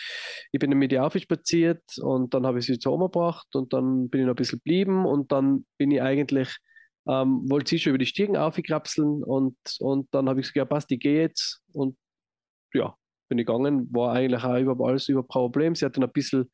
ich 0.52 0.58
bin 0.58 0.70
dann 0.70 0.78
mit 0.78 0.90
ihr 0.90 1.04
aufspaziert 1.04 1.82
und 2.00 2.32
dann 2.32 2.46
habe 2.46 2.60
ich 2.60 2.64
sie 2.64 2.78
zur 2.78 2.94
Oma 2.94 3.08
gebracht 3.08 3.54
und 3.54 3.74
dann 3.74 4.08
bin 4.08 4.22
ich 4.22 4.26
noch 4.26 4.32
ein 4.32 4.36
bisschen 4.36 4.60
geblieben 4.60 5.04
und 5.04 5.30
dann 5.32 5.66
bin 5.76 5.90
ich 5.90 6.00
eigentlich, 6.00 6.48
ähm, 7.06 7.44
wollte 7.50 7.68
sie 7.68 7.78
schon 7.78 7.90
über 7.90 7.98
die 7.98 8.06
Stiegen 8.06 8.38
aufkrapseln 8.38 9.22
und, 9.22 9.58
und 9.80 10.08
dann 10.12 10.30
habe 10.30 10.40
ich 10.40 10.44
gesagt, 10.44 10.56
ja 10.56 10.64
passt, 10.64 10.90
ich 10.92 11.00
gehe 11.00 11.20
jetzt 11.20 11.60
und 11.74 11.98
ja, 12.72 12.94
bin 13.28 13.36
ich 13.36 13.44
gegangen, 13.44 13.86
war 13.92 14.14
eigentlich 14.14 14.42
auch 14.44 14.58
über 14.58 14.82
alles 14.88 15.10
über 15.10 15.24
Problem. 15.24 15.74
Sie 15.74 15.84
hat 15.84 15.98
dann 15.98 16.04
ein 16.04 16.12
bisschen 16.12 16.50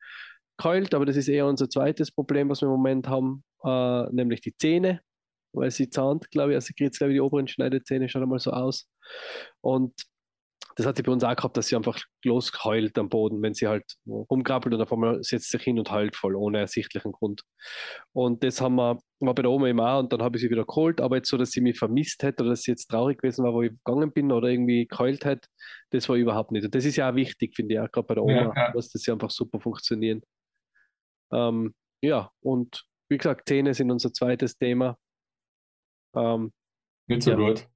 geheult, 0.57 0.93
aber 0.93 1.05
das 1.05 1.15
ist 1.15 1.29
eher 1.29 1.45
unser 1.45 1.69
zweites 1.69 2.11
Problem, 2.11 2.49
was 2.49 2.59
wir 2.59 2.65
im 2.65 2.73
Moment 2.73 3.07
haben, 3.07 3.45
äh, 3.63 4.13
nämlich 4.13 4.41
die 4.41 4.53
Zähne, 4.57 4.99
weil 5.57 5.71
sie 5.71 5.89
zahnt, 5.89 6.29
glaube 6.31 6.51
ich, 6.51 6.55
also 6.55 6.67
sie 6.67 6.73
kriegt, 6.73 6.97
glaube 6.97 7.11
ich, 7.13 7.17
die 7.17 7.21
oberen 7.21 7.47
Schneidezähne 7.47 8.09
schon 8.09 8.23
einmal 8.23 8.39
so 8.39 8.51
aus. 8.51 8.89
Und 9.61 9.93
das 10.77 10.85
hat 10.85 10.95
sie 10.95 11.01
bei 11.01 11.11
uns 11.11 11.23
auch 11.23 11.35
gehabt, 11.35 11.57
dass 11.57 11.67
sie 11.67 11.75
einfach 11.75 11.99
losheult 12.23 12.97
am 12.99 13.09
Boden, 13.09 13.41
wenn 13.41 13.55
sie 13.55 13.67
halt 13.67 13.83
rumkrabbelt 14.05 14.75
und 14.75 14.81
auf 14.81 14.93
einmal 14.93 15.23
setzt 15.23 15.49
sich 15.49 15.63
hin 15.63 15.79
und 15.79 15.91
heult 15.91 16.15
voll, 16.15 16.35
ohne 16.35 16.59
ersichtlichen 16.59 17.13
Grund. 17.13 17.41
Und 18.13 18.43
das 18.43 18.61
haben 18.61 18.75
wir, 18.75 18.99
war 19.19 19.33
bei 19.33 19.41
der 19.41 19.49
Oma 19.49 19.69
immer 19.69 19.93
auch 19.93 19.99
und 19.99 20.13
dann 20.13 20.21
habe 20.21 20.37
ich 20.37 20.43
sie 20.43 20.51
wieder 20.51 20.65
geholt, 20.65 21.01
aber 21.01 21.15
jetzt 21.15 21.29
so, 21.29 21.37
dass 21.37 21.49
sie 21.49 21.61
mich 21.61 21.79
vermisst 21.79 22.21
hätte 22.21 22.43
oder 22.43 22.51
dass 22.51 22.61
sie 22.61 22.71
jetzt 22.71 22.87
traurig 22.89 23.19
gewesen 23.19 23.43
war, 23.43 23.53
wo 23.53 23.63
ich 23.63 23.71
gegangen 23.71 24.11
bin 24.13 24.31
oder 24.31 24.49
irgendwie 24.49 24.85
geheult 24.87 25.25
hätte, 25.25 25.47
das 25.89 26.07
war 26.09 26.15
überhaupt 26.15 26.51
nicht. 26.51 26.65
Und 26.65 26.75
das 26.75 26.85
ist 26.85 26.95
ja 26.95 27.09
auch 27.09 27.15
wichtig, 27.15 27.55
finde 27.55 27.73
ich, 27.73 27.79
auch 27.79 27.91
gerade 27.91 28.05
bei 28.05 28.13
der 28.13 28.23
Ja, 28.27 28.41
Oma, 28.43 28.53
ja. 28.55 28.71
dass 28.71 28.89
das 28.91 29.03
ja 29.07 29.13
einfach 29.13 29.31
super 29.31 29.59
funktionieren. 29.59 30.21
Ähm, 31.33 31.73
ja, 32.03 32.29
und 32.41 32.85
wie 33.09 33.17
gesagt, 33.17 33.49
Zähne 33.49 33.73
sind 33.73 33.89
unser 33.89 34.13
zweites 34.13 34.57
Thema. 34.57 34.97
Ähm, 36.15 36.51
nicht 37.07 37.23
so 37.23 37.31
Ja. 37.31 37.37
gut. 37.37 37.67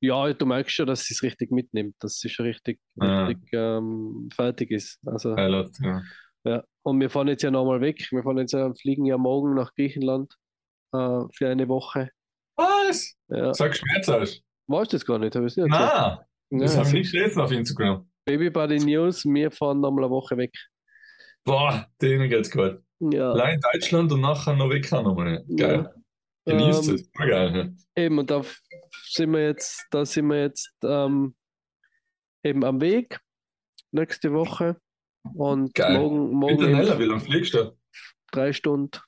ja, 0.00 0.32
du 0.32 0.46
merkst 0.46 0.74
schon, 0.74 0.86
dass 0.86 1.04
sie 1.04 1.14
es 1.14 1.22
richtig 1.22 1.50
mitnimmt, 1.50 1.94
dass 2.00 2.18
sie 2.18 2.28
schon 2.28 2.46
richtig, 2.46 2.80
Ja. 2.96 3.26
richtig 3.26 3.48
ähm, 3.52 4.28
fertig 4.34 4.70
ist. 4.70 4.98
Also, 5.06 5.36
Highlight, 5.36 5.70
ja. 5.80 6.02
ja. 6.44 6.64
Und 6.82 7.00
wir 7.00 7.08
fahren 7.10 7.28
jetzt 7.28 7.42
ja 7.42 7.50
nochmal 7.50 7.80
weg. 7.80 8.06
Wir 8.10 8.22
fahren 8.22 8.38
jetzt 8.38 8.52
ja, 8.52 8.72
fliegen 8.74 9.04
ja 9.06 9.16
morgen 9.16 9.54
nach 9.54 9.72
Griechenland 9.74 10.34
äh, 10.92 11.20
für 11.34 11.48
eine 11.48 11.68
Woche. 11.68 12.10
Was? 12.56 13.14
Ja. 13.28 13.52
Sag 13.54 13.76
Schmerz 13.76 14.08
aus. 14.08 14.40
Weißt 14.66 14.92
du 14.92 14.96
das 14.96 15.06
gar 15.06 15.18
nicht? 15.18 15.34
Es 15.34 15.56
nicht? 15.56 15.68
Nein, 15.68 15.70
Ja, 15.70 16.26
das 16.50 16.76
habe 16.76 16.86
ich 16.88 16.94
nicht 16.94 17.12
gelesen 17.12 17.40
auf 17.40 17.50
Instagram. 17.50 18.08
Baby 18.26 18.48
Buddy 18.50 18.78
News, 18.78 19.24
wir 19.24 19.50
fahren 19.50 19.80
nochmal 19.80 20.04
eine 20.04 20.10
Woche 20.10 20.36
weg. 20.36 20.52
Boah, 21.44 21.86
denen 22.00 22.28
geht's 22.30 22.50
gut. 22.50 22.80
Ja. 23.00 23.32
Allein 23.32 23.56
in 23.56 23.60
Deutschland 23.60 24.12
und 24.12 24.20
nachher 24.22 24.56
noch 24.56 24.70
weg 24.70 24.90
nochmal. 24.90 25.44
Geil. 25.56 25.92
Genießt 26.46 26.88
Ähm, 26.88 26.94
es. 26.94 27.10
Voll 27.16 27.28
geil. 27.28 27.74
Eben, 27.96 28.18
und 28.18 28.30
da 28.30 28.42
sind 29.08 29.32
wir 29.32 29.46
jetzt, 29.46 29.86
da 29.90 30.04
sind 30.04 30.26
wir 30.28 30.40
jetzt 30.42 30.70
ähm, 30.82 31.34
eben 32.42 32.64
am 32.64 32.80
Weg 32.80 33.18
nächste 33.92 34.32
Woche. 34.32 34.76
Und 35.34 35.74
Geil. 35.74 35.98
morgen, 35.98 36.30
morgen 36.32 36.62
eben 36.62 36.72
Nella, 36.72 36.98
wie 36.98 37.04
lange 37.04 37.20
fliegst 37.20 37.54
du? 37.54 37.76
drei 38.30 38.52
Stunden. 38.52 38.98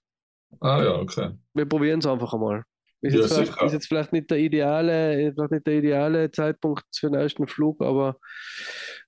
Ah 0.60 0.82
ja, 0.82 0.94
okay. 0.94 1.32
Wir 1.52 1.66
probieren 1.66 1.98
es 1.98 2.06
einfach 2.06 2.32
einmal. 2.32 2.62
Ist, 3.02 3.12
Ja, 3.14 3.20
jetzt 3.20 3.60
ist 3.62 3.72
jetzt 3.72 3.86
vielleicht 3.88 4.12
nicht 4.12 4.30
der 4.30 4.38
ideale, 4.38 5.32
vielleicht 5.34 5.50
nicht 5.50 5.66
der 5.66 5.74
ideale 5.74 6.30
Zeitpunkt 6.30 6.84
für 6.96 7.10
den 7.10 7.20
ersten 7.20 7.46
Flug, 7.46 7.82
aber 7.82 8.18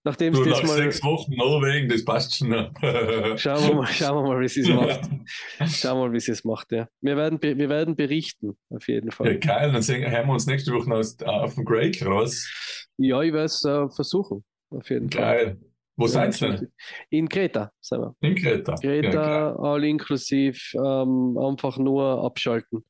nachdem 0.05 0.33
Du, 0.33 0.43
es 0.43 0.49
nach 0.49 0.61
das 0.61 0.69
mal. 0.71 0.76
sechs 0.76 1.02
Wochen 1.05 1.35
Norwegen, 1.37 1.88
das 1.88 2.05
passt 2.05 2.37
schon. 2.37 2.49
noch. 2.50 2.71
Schauen 3.38 3.69
wir 3.69 3.75
mal, 3.75 3.87
schauen 3.87 4.25
wir 4.25 4.28
mal, 4.35 4.40
wie 4.40 4.49
sie 4.49 4.61
es 4.62 4.69
macht. 4.69 5.00
Schauen 5.67 5.99
wir 5.99 6.07
mal, 6.09 6.12
wie 6.12 6.21
sie 6.21 6.33
es 6.33 6.45
macht, 6.45 6.73
ja. 6.73 6.88
Wir 7.00 7.17
werden, 7.17 7.40
wir 7.43 7.69
werden 7.69 7.97
berichten, 7.97 8.57
auf 8.71 8.87
jeden 8.88 9.09
Ja, 9.09 9.14
Fall. 9.14 9.38
geil, 9.38 9.73
dann 9.73 9.83
sehen, 9.83 10.11
hören 10.11 10.26
wir 10.26 10.33
uns 10.33 10.47
nächste 10.47 10.73
Woche 10.73 10.90
äh, 10.90 11.25
auf 11.26 11.55
dem 11.55 11.64
Greg 11.64 12.05
raus. 12.05 12.49
Ja, 12.97 13.23
ich 13.23 13.33
werde 13.33 13.45
es 13.47 13.64
äh, 13.64 13.88
versuchen, 13.95 14.45
auf 14.71 14.88
jeden 14.90 15.11
Fall. 15.11 15.23
Geil. 15.23 15.61
Wo 15.97 16.05
Ja, 16.05 16.11
seid 16.11 16.40
ihr 16.43 16.49
denn? 16.50 16.73
In 17.11 17.28
Kreta, 17.28 17.73
sind 17.81 18.00
wir. 18.00 18.14
In 18.21 18.37
Kreta. 18.37 18.75
Ja, 18.83 18.90
geil. 18.90 19.02
Kreta, 19.02 19.57
all 19.57 19.85
inklusiv, 19.85 20.73
ähm, 20.75 21.37
einfach 21.38 21.76
nur 21.78 22.25
abschalten. 22.25 22.85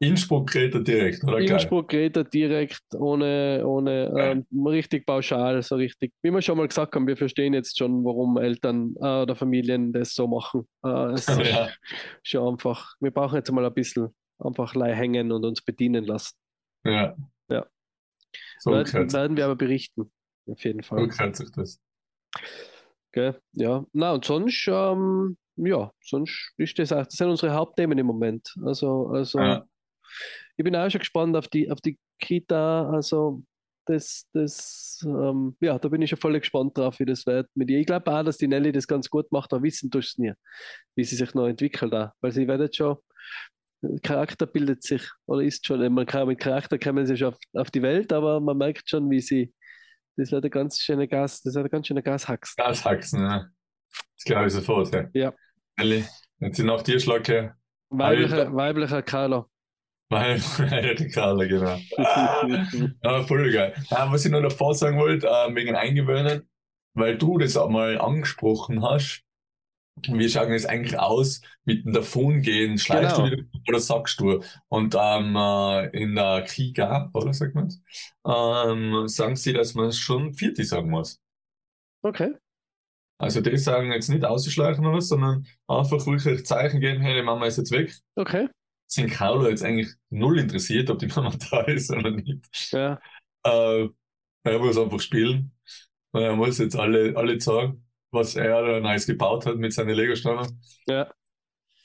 Innsbruck, 0.00 0.50
Kreta 0.50 0.78
direkt, 0.78 1.24
oder? 1.24 1.38
Innsbruck, 1.38 1.88
Kreta 1.88 2.22
direkt, 2.22 2.82
ohne, 2.94 3.64
ohne 3.66 4.44
ähm, 4.52 4.66
richtig 4.66 5.04
pauschal, 5.04 5.60
so 5.62 5.74
richtig. 5.74 6.12
Wie 6.22 6.30
wir 6.30 6.40
schon 6.40 6.56
mal 6.56 6.68
gesagt 6.68 6.94
haben, 6.94 7.06
wir 7.08 7.16
verstehen 7.16 7.52
jetzt 7.52 7.76
schon, 7.76 8.04
warum 8.04 8.36
Eltern 8.36 8.94
äh, 9.00 9.22
oder 9.22 9.34
Familien 9.34 9.92
das 9.92 10.14
so 10.14 10.28
machen. 10.28 10.68
Äh, 10.84 11.12
es 11.14 11.28
ist 11.28 11.38
Ja. 11.50 11.68
schon 12.22 12.52
einfach, 12.52 12.94
wir 13.00 13.10
brauchen 13.10 13.36
jetzt 13.36 13.50
mal 13.50 13.64
ein 13.64 13.74
bisschen 13.74 14.14
einfach 14.38 14.74
hängen 14.74 15.32
und 15.32 15.44
uns 15.44 15.62
bedienen 15.62 16.04
lassen. 16.04 16.36
Ja. 16.84 17.16
Ja. 17.50 17.66
So 18.60 18.70
werden, 18.70 19.12
werden 19.12 19.36
wir 19.36 19.46
aber 19.46 19.56
berichten, 19.56 20.12
auf 20.46 20.62
jeden 20.64 20.82
so 20.82 20.94
Fall. 20.94 21.08
gehört 21.08 21.34
sich 21.36 21.50
das. 21.50 21.80
Gell? 23.10 23.40
Ja, 23.52 23.84
na 23.92 24.12
und 24.12 24.24
sonst, 24.24 24.68
ähm, 24.70 25.36
ja, 25.56 25.90
sonst 26.04 26.52
ist 26.56 26.78
das 26.78 26.92
auch, 26.92 27.04
das 27.04 27.14
sind 27.14 27.30
unsere 27.30 27.52
Hauptthemen 27.52 27.98
im 27.98 28.06
Moment. 28.06 28.54
Also, 28.64 29.08
also 29.08 29.40
Ja. 29.40 29.64
Ich 30.56 30.64
bin 30.64 30.76
auch 30.76 30.90
schon 30.90 31.00
gespannt 31.00 31.36
auf 31.36 31.48
die, 31.48 31.70
auf 31.70 31.80
die 31.80 31.98
Kita, 32.20 32.90
also 32.90 33.42
das, 33.86 34.26
das, 34.34 35.00
ähm, 35.06 35.56
ja, 35.60 35.78
da 35.78 35.88
bin 35.88 36.02
ich 36.02 36.10
schon 36.10 36.18
voll 36.18 36.38
gespannt 36.38 36.76
drauf, 36.76 36.98
wie 37.00 37.06
das 37.06 37.24
wird 37.26 37.48
mit 37.54 37.70
ihr. 37.70 37.80
Ich 37.80 37.86
glaube 37.86 38.12
auch, 38.12 38.22
dass 38.22 38.36
die 38.36 38.46
Nelly 38.46 38.70
das 38.70 38.86
ganz 38.86 39.08
gut 39.08 39.32
macht, 39.32 39.52
aber 39.52 39.62
wissen 39.62 39.90
tust 39.90 40.10
es 40.10 40.18
nie, 40.18 40.32
wie 40.94 41.04
sie 41.04 41.16
sich 41.16 41.32
noch 41.34 41.46
entwickelt 41.46 41.94
auch, 41.94 42.10
weil 42.20 42.32
sie 42.32 42.42
jetzt 42.42 42.76
schon, 42.76 42.96
Charakter 44.02 44.46
bildet 44.46 44.82
sich 44.82 45.08
oder 45.26 45.42
ist 45.42 45.64
schon, 45.64 45.92
man 45.92 46.04
kann 46.04 46.26
mit 46.26 46.40
Charakter 46.40 46.78
kommen 46.78 47.06
sie 47.06 47.16
schon 47.16 47.28
auf, 47.28 47.38
auf 47.54 47.70
die 47.70 47.82
Welt, 47.82 48.12
aber 48.12 48.40
man 48.40 48.58
merkt 48.58 48.90
schon, 48.90 49.08
wie 49.10 49.20
sie, 49.20 49.54
das 50.16 50.32
wird 50.32 50.44
ein 50.44 50.50
ganz 50.50 50.80
schöner 50.80 51.06
Gas, 51.06 51.40
das 51.42 51.54
wird 51.54 51.66
ein 51.66 51.70
ganz 51.70 51.86
schöner 51.86 52.02
Gashax. 52.02 52.56
Gashaxen, 52.56 53.20
ja. 53.22 53.48
Das 54.16 54.24
glaube 54.24 54.46
ich 54.48 54.52
sofort, 54.52 54.92
ja. 54.92 55.08
Ja. 55.14 55.34
Elli, 55.76 56.04
wenn 56.40 56.52
sie 56.52 56.64
nach 56.64 56.82
dir 56.82 56.98
schlage, 56.98 57.54
Weiblicher, 57.90 58.54
weiblicher 58.54 59.02
Carlo. 59.02 59.46
Weil 60.08 60.40
die 60.98 61.08
Karla, 61.08 61.44
genau. 61.44 61.78
Ja, 63.02 63.22
voll 63.24 63.52
geil. 63.52 63.74
Ah, 63.90 64.10
was 64.10 64.24
ich 64.24 64.32
noch 64.32 64.42
davor 64.42 64.74
sagen 64.74 64.98
wollte, 64.98 65.26
äh, 65.28 65.54
wegen 65.54 65.74
Eingewöhnen, 65.76 66.48
weil 66.94 67.16
du 67.18 67.38
das 67.38 67.56
auch 67.56 67.68
mal 67.68 68.00
angesprochen 68.00 68.82
hast, 68.82 69.22
wie 70.06 70.28
schaut 70.28 70.48
das 70.50 70.64
eigentlich 70.64 70.98
aus 70.98 71.40
mit 71.64 71.84
dem 71.84 71.92
Davongehen? 71.92 72.78
Schleifst 72.78 73.16
Genau. 73.16 73.28
du 73.28 73.36
wieder 73.36 73.48
oder 73.68 73.80
sagst 73.80 74.20
du? 74.20 74.42
Und 74.68 74.94
ähm, 74.96 75.34
äh, 75.36 75.86
in 75.88 76.14
der 76.14 76.44
Kriga, 76.46 77.10
oder 77.14 77.32
sagt 77.34 77.54
man 77.56 77.68
ähm, 78.24 79.08
sagen 79.08 79.34
sie, 79.34 79.52
dass 79.52 79.74
man 79.74 79.90
schon 79.92 80.34
Vierti 80.34 80.62
sagen 80.64 80.90
muss. 80.90 81.20
Okay. 82.02 82.32
Also 83.20 83.40
die 83.40 83.56
sagen 83.56 83.90
jetzt 83.90 84.08
nicht 84.08 84.24
ausschleichen 84.24 84.86
oder 84.86 84.98
was, 84.98 85.08
sondern 85.08 85.44
einfach 85.66 86.06
wirklich 86.06 86.46
Zeichen 86.46 86.78
geben, 86.78 87.00
hey, 87.00 87.16
die 87.16 87.22
Mama 87.22 87.46
ist 87.46 87.58
jetzt 87.58 87.72
weg. 87.72 87.92
Okay. 88.14 88.48
Sind 88.90 89.10
Carlo 89.10 89.48
jetzt 89.48 89.62
eigentlich 89.62 89.88
null 90.08 90.38
interessiert, 90.38 90.88
ob 90.90 90.98
die 90.98 91.08
Mama 91.08 91.32
da 91.50 91.60
ist 91.62 91.90
oder 91.92 92.10
nicht. 92.10 92.72
Ja. 92.72 92.98
Äh, 93.44 93.88
er 94.44 94.58
muss 94.58 94.78
einfach 94.78 95.00
spielen. 95.00 95.52
Und 96.12 96.22
Er 96.22 96.34
muss 96.34 96.58
jetzt 96.58 96.74
alle, 96.74 97.14
alle 97.16 97.38
sagen, 97.40 97.86
was 98.10 98.34
er 98.34 98.62
da 98.62 98.80
Neues 98.80 99.06
gebaut 99.06 99.44
hat 99.44 99.56
mit 99.56 99.72
seinen 99.74 99.94
Lego-Steinen. 99.94 100.60
Ja. 100.88 101.12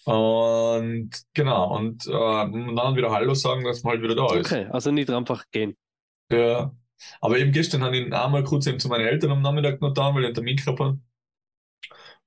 Und 0.06 1.12
genau, 1.34 1.76
und, 1.78 2.08
äh, 2.08 2.12
und 2.12 2.76
dann 2.76 2.96
wieder 2.96 3.12
Hallo 3.12 3.34
sagen, 3.34 3.64
dass 3.64 3.84
man 3.84 3.94
halt 3.94 4.04
wieder 4.04 4.16
da 4.16 4.34
ist. 4.36 4.52
Okay. 4.52 4.68
Also 4.72 4.92
nicht 4.92 5.10
einfach 5.10 5.44
gehen. 5.52 5.76
Ja. 6.32 6.74
Aber 7.20 7.38
eben 7.38 7.52
gestern 7.52 7.84
habe 7.84 7.98
ich 7.98 8.06
ihn 8.06 8.14
einmal 8.14 8.44
kurz 8.46 8.66
eben 8.68 8.80
zu 8.80 8.88
meinen 8.88 9.06
Eltern 9.06 9.32
am 9.32 9.42
Nachmittag 9.42 9.82
noch 9.82 9.94
da, 9.94 10.14
weil 10.14 10.22
ich 10.22 10.28
einen 10.28 10.36
Termin 10.36 10.56
gehabt 10.56 10.80
habe. 10.80 11.00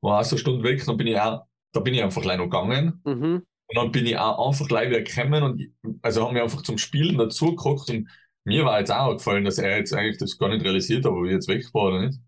War 0.02 0.20
auch 0.20 0.24
so 0.24 0.36
eine 0.36 0.40
Stunde 0.40 0.62
weg, 0.64 0.84
dann 0.84 0.96
bin 0.98 1.06
ich 1.06 1.18
auch, 1.18 1.46
da 1.72 1.80
bin 1.80 1.94
ich 1.94 2.02
einfach 2.02 2.20
gleich 2.20 2.36
noch 2.36 2.44
gegangen. 2.44 3.00
Mhm. 3.04 3.46
Und 3.68 3.76
dann 3.76 3.92
bin 3.92 4.06
ich 4.06 4.16
auch 4.16 4.48
einfach 4.48 4.68
gleich 4.68 4.90
wieder 4.90 5.02
gekommen 5.02 5.42
und 5.42 5.74
also 6.02 6.26
haben 6.26 6.34
wir 6.36 6.42
einfach 6.44 6.62
zum 6.62 6.78
Spielen 6.78 7.18
dazu 7.18 7.46
geguckt 7.50 7.90
und 7.90 8.08
mir 8.44 8.64
war 8.64 8.78
jetzt 8.78 8.92
auch 8.92 9.14
gefallen, 9.14 9.44
dass 9.44 9.58
er 9.58 9.78
jetzt 9.78 9.92
eigentlich 9.92 10.18
das 10.18 10.38
gar 10.38 10.48
nicht 10.48 10.64
realisiert 10.64 11.04
hat, 11.04 11.10
ob 11.12 11.24
ich 11.26 11.32
jetzt 11.32 11.48
weg 11.48 11.64
war 11.74 11.84
oder 11.88 12.06
nicht. 12.06 12.18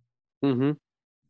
Mhm. 0.40 0.76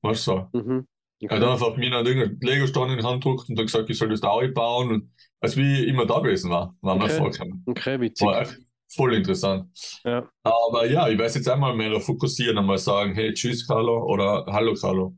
Weißt 0.02 0.26
du 0.26 0.48
so? 0.52 0.58
Mhm. 0.58 0.86
Er 1.20 1.36
hat 1.36 1.42
einfach 1.42 1.76
mir 1.76 1.90
dann 1.90 2.06
irgendein 2.06 2.38
Lego-Stein 2.40 2.90
in 2.90 2.98
die 2.98 3.04
Hand 3.04 3.22
gedrückt 3.24 3.48
und 3.50 3.56
dann 3.58 3.66
gesagt, 3.66 3.90
ich 3.90 3.98
soll 3.98 4.08
das 4.08 4.20
da 4.20 4.28
auch 4.28 4.46
bauen 4.54 4.90
und 4.92 5.12
als 5.40 5.56
wie 5.56 5.82
ich 5.82 5.88
immer 5.88 6.06
da 6.06 6.20
gewesen 6.20 6.50
war, 6.50 6.74
war 6.80 6.96
mir 6.96 7.04
Okay. 7.04 7.18
vorgekommen. 7.18 7.62
Okay, 7.66 8.00
witzig. 8.00 8.26
War 8.26 8.42
echt 8.42 8.56
voll 8.88 9.14
interessant. 9.14 9.68
Ja. 10.04 10.28
Aber 10.42 10.86
ja, 10.86 11.08
ich 11.08 11.18
weiß 11.18 11.34
jetzt 11.34 11.48
einmal 11.48 11.74
mehr 11.74 12.00
fokussieren, 12.00 12.56
einmal 12.56 12.78
sagen, 12.78 13.14
hey, 13.14 13.34
tschüss 13.34 13.66
Carlo 13.66 14.04
oder 14.06 14.46
hallo 14.48 14.74
Carlo. 14.74 15.16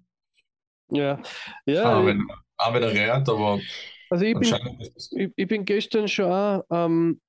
Ja. 0.89 1.21
Ja, 1.67 1.99
auch, 2.01 2.07
wenn, 2.07 2.27
auch 2.57 2.75
wenn 2.75 2.83
er 2.83 2.93
rennt, 2.93 3.29
aber 3.29 3.61
also 4.11 4.25
ich 4.25 4.35
bin, 4.35 4.55
ich, 5.13 5.33
ich 5.35 5.49
bin 5.49 5.65
gestern 5.65 6.09
schon 6.09 6.31
auch, 6.31 6.65
ähm, 6.71 7.21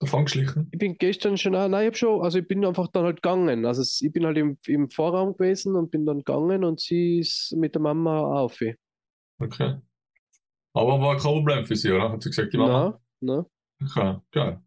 davon 0.00 0.24
geschlichen. 0.24 0.68
ich 0.72 0.78
bin 0.78 0.98
gestern 0.98 1.36
schon 1.36 1.54
auch, 1.54 1.68
nein, 1.68 1.82
ich 1.82 1.86
hab 1.88 1.96
schon, 1.96 2.22
also 2.22 2.38
ich 2.38 2.48
bin 2.48 2.64
einfach 2.64 2.88
dann 2.88 3.04
halt 3.04 3.22
gegangen. 3.22 3.64
Also 3.64 3.82
ich 4.04 4.12
bin 4.12 4.26
halt 4.26 4.36
im, 4.36 4.58
im 4.66 4.90
Vorraum 4.90 5.36
gewesen 5.36 5.76
und 5.76 5.90
bin 5.90 6.04
dann 6.04 6.18
gegangen 6.18 6.64
und 6.64 6.80
sie 6.80 7.20
ist 7.20 7.54
mit 7.56 7.74
der 7.74 7.82
Mama 7.82 8.40
auf. 8.40 8.60
Okay. 9.38 9.76
Aber 10.74 11.00
war 11.00 11.16
kein 11.16 11.32
Problem 11.32 11.64
für 11.64 11.76
sie, 11.76 11.92
oder? 11.92 12.10
Hat 12.10 12.22
sie 12.22 12.30
gesagt, 12.30 12.52
die 12.52 12.58
Mama? 12.58 13.00
Na, 13.20 13.46
na. 13.80 13.86
Okay, 13.86 14.20
geil. 14.32 14.63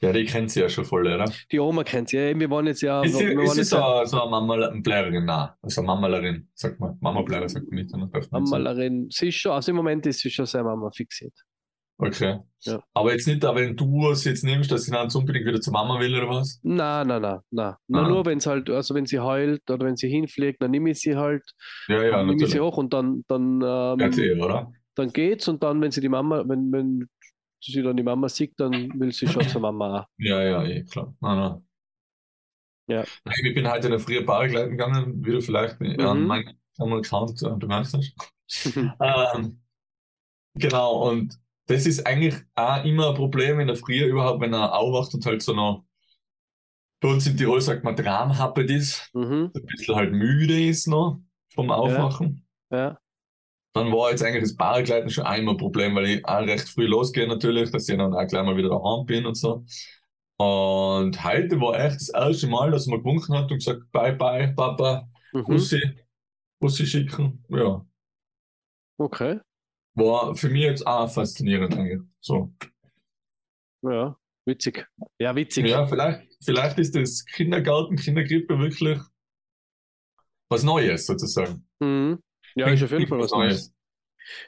Ja, 0.00 0.12
die 0.12 0.24
kennt 0.24 0.50
sie 0.50 0.60
ja 0.60 0.68
schon 0.68 0.84
voll, 0.84 1.06
oder? 1.06 1.30
Die 1.50 1.58
Oma 1.58 1.82
kennt 1.84 2.08
sie. 2.10 2.18
Ja, 2.18 2.38
wir 2.38 2.50
waren 2.50 2.66
jetzt 2.66 2.82
ja, 2.82 3.02
Ist 3.02 3.16
sie, 3.16 3.26
wir 3.28 3.42
ist 3.42 3.52
sie 3.52 3.58
jetzt 3.60 3.70
so, 3.70 3.76
ja 3.76 4.04
so 4.06 4.20
eine 4.20 4.30
Mama-Blärerin? 4.30 5.24
Nein, 5.24 5.48
also 5.62 5.82
Mamalerin, 5.82 6.48
sagt 6.54 6.78
man. 6.80 6.98
Mama-Blärer 7.00 7.48
sagt 7.48 7.66
man 7.70 7.76
nicht. 7.82 7.94
Oder? 7.94 8.06
Darf 8.08 8.30
man 8.30 8.42
nicht 8.42 8.50
sagen. 8.50 8.62
Malerin. 8.64 9.06
Sie 9.10 9.28
ist 9.28 9.36
schon, 9.36 9.52
also 9.52 9.70
im 9.70 9.76
Moment 9.76 10.04
ist 10.06 10.20
sie 10.20 10.30
schon 10.30 10.46
sehr 10.46 10.62
Mama 10.64 10.90
fixiert. 10.94 11.32
Okay. 12.00 12.38
Ja. 12.60 12.80
Aber 12.94 13.12
jetzt 13.12 13.26
nicht, 13.26 13.42
wenn 13.42 13.76
du 13.76 14.10
es 14.10 14.22
jetzt 14.24 14.44
nimmst, 14.44 14.70
dass 14.70 14.84
sie 14.84 14.92
dann 14.92 15.08
unbedingt 15.12 15.46
wieder 15.46 15.60
zur 15.60 15.72
Mama 15.72 15.98
will 15.98 16.14
oder 16.14 16.28
was? 16.28 16.60
Na, 16.62 17.04
na, 17.04 17.18
na. 17.18 17.42
Na, 17.50 17.78
Ah. 17.92 18.08
nur 18.08 18.24
wenn 18.24 18.38
es 18.38 18.46
halt, 18.46 18.70
also 18.70 18.94
wenn 18.94 19.06
sie 19.06 19.18
heult 19.18 19.68
oder 19.68 19.84
wenn 19.84 19.96
sie 19.96 20.08
hinfliegt, 20.08 20.62
dann 20.62 20.70
nehme 20.70 20.90
ich 20.90 21.00
sie 21.00 21.16
halt, 21.16 21.42
Ja, 21.88 22.02
ja, 22.04 22.10
dann 22.18 22.26
nehme 22.28 22.40
ich 22.44 22.50
sie 22.50 22.60
hoch 22.60 22.76
und 22.76 22.92
dann, 22.92 23.24
dann, 23.26 23.60
ähm, 23.62 23.98
RTL, 24.00 24.40
oder? 24.40 24.72
dann 24.94 25.12
geht's 25.12 25.48
und 25.48 25.62
dann, 25.62 25.80
wenn 25.80 25.90
sie 25.92 26.00
die 26.00 26.08
Mama, 26.08 26.44
wenn, 26.46 26.70
wenn 26.72 27.08
sie 27.60 27.82
dann 27.82 27.96
die 27.96 28.02
Mama 28.02 28.28
sieht, 28.28 28.58
dann 28.58 28.72
will 28.98 29.12
sie 29.12 29.26
schon 29.26 29.46
zur 29.48 29.60
Mama. 29.60 30.00
auch. 30.00 30.06
Ja, 30.18 30.42
ja, 30.42 30.64
eh, 30.64 30.84
klar. 30.84 31.14
Nein, 31.20 31.38
nein. 31.38 31.64
Ja. 32.88 33.04
Ich 33.44 33.54
bin 33.54 33.70
heute 33.70 33.88
in 33.88 33.90
der 33.92 34.00
frühe 34.00 34.24
Paragliden 34.24 34.70
gegangen, 34.70 35.24
wie 35.24 35.32
du 35.32 35.40
vielleicht 35.42 35.80
an 35.80 36.20
Mhm. 36.22 36.26
meinem 36.26 36.92
Account 36.94 37.38
bemerkt 37.58 37.92
hast. 37.92 38.14
Ähm, 39.00 39.60
genau, 40.54 41.08
und 41.10 41.38
das 41.66 41.84
ist 41.86 42.06
eigentlich 42.06 42.34
auch 42.54 42.82
immer 42.84 43.10
ein 43.10 43.14
Problem 43.14 43.60
in 43.60 43.66
der 43.66 43.76
Früh 43.76 44.02
überhaupt, 44.04 44.40
wenn 44.40 44.54
er 44.54 44.74
aufwacht 44.74 45.12
und 45.14 45.26
halt 45.26 45.42
so 45.42 45.52
noch, 45.52 45.84
bei 47.00 47.08
uns 47.08 47.26
in 47.26 47.36
Tirol 47.36 47.60
sagt 47.60 47.84
man, 47.84 47.94
Dramhappet 47.94 48.70
ist, 48.70 49.10
mhm. 49.14 49.50
ein 49.54 49.66
bisschen 49.66 49.94
halt 49.94 50.12
müde 50.12 50.58
ist 50.64 50.86
noch 50.88 51.20
vom 51.54 51.70
Aufwachen. 51.70 52.46
Ja, 52.70 52.98
Dann 53.74 53.92
war 53.92 54.10
jetzt 54.10 54.22
eigentlich 54.24 54.42
das 54.42 54.56
Paragliden 54.56 55.10
schon 55.10 55.24
einmal 55.24 55.54
ein 55.54 55.58
Problem, 55.58 55.94
weil 55.94 56.06
ich 56.06 56.24
auch 56.24 56.40
recht 56.40 56.68
früh 56.68 56.86
losgehe 56.86 57.28
natürlich, 57.28 57.70
dass 57.70 57.88
ich 57.88 57.96
dann 57.96 58.14
auch 58.14 58.26
gleich 58.26 58.44
mal 58.44 58.56
wieder 58.56 58.70
daheim 58.70 59.06
bin 59.06 59.26
und 59.26 59.36
so. 59.36 59.64
Und 60.38 61.24
heute 61.24 61.60
war 61.60 61.78
echt 61.78 61.96
das 61.96 62.08
erste 62.10 62.46
Mal, 62.46 62.70
dass 62.70 62.86
man 62.86 63.00
gewunken 63.00 63.34
hat 63.36 63.50
und 63.50 63.58
gesagt, 63.58 63.90
bye 63.92 64.14
bye, 64.14 64.52
Papa, 64.54 65.08
mhm. 65.32 65.44
Bussi, 65.44 65.80
Bussi 66.60 66.86
schicken. 66.86 67.44
Ja, 67.48 67.84
Okay. 69.00 69.40
war 69.94 70.34
für 70.34 70.48
mich 70.48 70.62
jetzt 70.62 70.86
auch 70.86 71.08
faszinierend 71.08 71.76
eigentlich. 71.76 72.00
So. 72.20 72.52
Ja, 73.82 74.16
witzig. 74.44 74.88
Ja, 75.20 75.34
witzig. 75.36 75.68
Ja, 75.68 75.86
vielleicht, 75.86 76.36
vielleicht 76.42 76.78
ist 76.78 76.96
das 76.96 77.24
Kindergarten, 77.24 77.96
Kindergrippe 77.96 78.58
wirklich 78.58 78.98
was 80.50 80.62
Neues 80.62 81.06
sozusagen. 81.06 81.66
Mhm. 81.80 82.20
Ja, 82.58 82.66
ist 82.68 82.82
auf 82.82 82.90
jeden 82.92 83.06
Fall 83.06 83.18
was 83.18 83.30
Neues. 83.32 83.74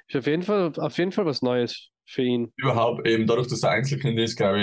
Ist 0.08 0.16
auf 0.16 0.26
jeden 0.26 0.42
Fall, 0.42 0.72
auf 0.76 0.98
jeden 0.98 1.12
Fall 1.12 1.26
was 1.26 1.42
Neues 1.42 1.90
für 2.06 2.22
ihn. 2.22 2.52
Überhaupt 2.56 3.06
eben 3.06 3.26
dadurch, 3.26 3.48
dass 3.48 3.62
er 3.62 3.70
Einzelkind 3.70 4.18
ist, 4.18 4.36
glaube 4.36 4.60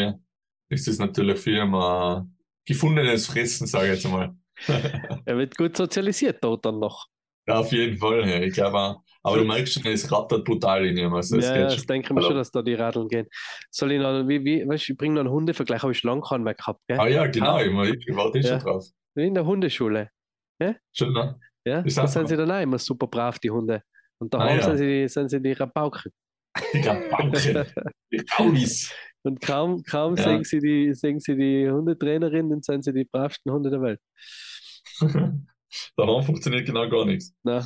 ich, 0.69 0.77
ist 0.77 0.87
das 0.87 0.99
natürlich 0.99 1.39
für 1.39 1.51
ihn 1.51 1.73
ein 1.73 2.37
gefundenes 2.65 3.27
Fressen, 3.27 3.67
sage 3.67 3.87
ich 3.87 3.93
jetzt 3.93 4.05
einmal. 4.05 4.35
Er 5.25 5.37
wird 5.37 5.55
gut 5.57 5.77
sozialisiert 5.77 6.43
dort 6.43 6.65
dann 6.65 6.79
noch. 6.79 7.07
Ja, 7.47 7.59
auf 7.59 7.71
jeden 7.71 7.97
Fall, 7.97 8.27
ja. 8.27 8.41
Ich 8.41 8.53
glaube. 8.53 8.97
Aber 9.23 9.37
du 9.37 9.43
merkst 9.45 9.73
schon, 9.73 9.85
es 9.85 10.11
rattert 10.11 10.43
brutal 10.45 10.85
in 10.85 10.97
ihm. 10.97 11.13
Also, 11.13 11.37
ja, 11.37 11.63
das 11.63 11.75
schon. 11.75 11.85
denke 11.87 12.07
ich 12.07 12.11
mir 12.11 12.17
Hallo. 12.21 12.27
schon, 12.29 12.37
dass 12.37 12.51
da 12.51 12.61
die 12.61 12.73
Radeln 12.73 13.07
gehen. 13.07 13.27
Soll 13.71 13.91
ich 13.93 13.99
noch, 14.01 14.27
wie, 14.27 14.43
wie, 14.43 14.67
weißt, 14.67 14.89
ich 14.89 14.97
bringe 14.97 15.15
noch 15.15 15.21
einen 15.21 15.29
Hundevergleich, 15.29 15.81
habe 15.81 15.91
ich 15.91 15.99
schon 15.99 16.09
lange 16.09 16.21
keinen 16.21 16.43
mehr 16.43 16.55
gehabt, 16.55 16.81
gell? 16.87 16.99
Ah 16.99 17.07
ja, 17.07 17.27
genau, 17.27 17.59
ich, 17.83 18.07
ich 18.07 18.15
warte 18.15 18.39
eh 18.39 18.41
Ja. 18.41 18.47
schon 18.47 18.59
drauf. 18.59 18.85
In 19.15 19.33
der 19.33 19.45
Hundeschule. 19.45 20.09
Ja? 20.61 20.75
Schon, 20.93 21.13
ne? 21.13 21.39
Ja, 21.67 21.79
Ist 21.81 21.97
da 21.97 22.03
das 22.03 22.13
sind 22.13 22.23
so? 22.23 22.29
sie 22.29 22.37
dann 22.37 22.51
auch 22.51 22.61
immer 22.61 22.77
super 22.79 23.07
brav, 23.07 23.39
die 23.39 23.49
Hunde. 23.51 23.81
Und 24.19 24.33
Ah, 24.35 24.39
daheim 24.39 24.57
ja. 24.59 24.63
sind, 24.63 24.77
sie, 24.77 25.07
sind 25.07 25.29
sie 25.29 25.41
die 25.41 25.53
Rabauken. 25.53 26.11
Die 26.73 26.79
Rabauken. 26.79 27.65
Die 28.11 28.23
Raulis. 28.37 28.91
Und 29.23 29.41
kaum, 29.41 29.83
kaum 29.83 30.15
Ja. 30.15 30.23
sehen, 30.23 30.43
sie 30.45 30.59
die, 30.59 30.93
sehen 30.93 31.19
sie 31.19 31.35
die 31.35 31.69
Hundetrainerin, 31.69 32.49
dann 32.49 32.61
sind 32.61 32.83
sie 32.85 32.93
die 32.93 33.03
bravsten 33.03 33.51
Hunde 33.51 33.69
der 33.69 33.81
Welt. 33.81 33.99
Daran 35.97 36.23
funktioniert 36.23 36.65
genau 36.65 36.87
gar 36.89 37.05
nichts. 37.05 37.33
Nein, 37.43 37.65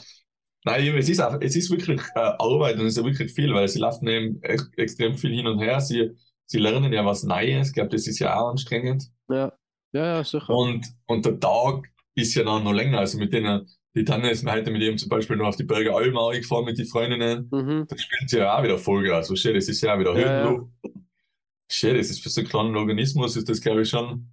eben, 0.79 0.97
es 0.97 1.09
ist, 1.09 1.19
auch, 1.19 1.37
es 1.39 1.55
ist 1.55 1.69
wirklich 1.69 2.01
äh, 2.15 2.19
Arbeit 2.19 2.75
und 2.75 2.85
es 2.87 2.93
ist 2.93 2.97
ja 2.97 3.03
wirklich 3.05 3.31
viel, 3.33 3.53
weil 3.53 3.67
sie 3.67 3.79
laufen 3.79 4.07
eben 4.07 4.41
ex 4.43 4.69
extrem 4.77 5.15
viel 5.17 5.33
hin 5.35 5.47
und 5.47 5.59
her. 5.59 5.79
Sie, 5.81 6.11
sie 6.45 6.59
lernen 6.59 6.91
ja 6.93 7.05
was 7.05 7.23
Neues. 7.23 7.69
Ich 7.69 7.73
glaube, 7.73 7.89
das 7.89 8.07
ist 8.07 8.19
ja 8.19 8.35
auch 8.39 8.49
anstrengend. 8.51 9.05
ja, 9.29 9.51
ja, 9.93 10.05
ja, 10.05 10.23
sicher. 10.23 10.49
Und, 10.49 10.85
und 11.05 11.25
der 11.25 11.39
Tag 11.39 11.89
ist 12.15 12.33
ja 12.35 12.43
dann 12.43 12.63
noch 12.63 12.73
länger. 12.73 12.99
Also 12.99 13.17
mit 13.17 13.33
denen, 13.33 13.67
die 13.95 14.05
Tanne 14.05 14.31
ist 14.31 14.43
mir 14.43 14.51
heute 14.53 14.71
mit 14.71 14.81
ihm 14.81 14.97
zum 14.97 15.09
Beispiel 15.09 15.35
noch 15.35 15.47
auf 15.47 15.55
die 15.57 15.63
Berge 15.63 15.93
Alm 15.93 16.15
gefahren 16.33 16.65
mit 16.65 16.77
den 16.77 16.85
Freundinnen. 16.85 17.49
Mhm. 17.51 17.85
Dann 17.87 17.97
spielt 17.99 18.29
sie 18.29 18.37
ja 18.37 18.57
auch 18.57 18.63
wieder 18.63 18.77
Vollgas. 18.77 19.29
Also 19.29 19.35
shit, 19.35 19.55
das 19.55 19.67
ist 19.67 19.81
ja 19.81 19.95
auch 19.95 19.99
wieder 19.99 20.17
Ja, 20.17 20.21
ja. 20.21 20.43
Höhenluft. 20.49 20.71
Shit, 21.69 21.97
das 21.97 22.09
ist 22.09 22.21
für 22.21 22.29
so 22.29 22.41
einen 22.41 22.49
kleinen 22.49 22.75
Organismus, 22.75 23.35
ist 23.35 23.49
das 23.49 23.61
glaube 23.61 23.81
ich 23.81 23.89
schon, 23.89 24.29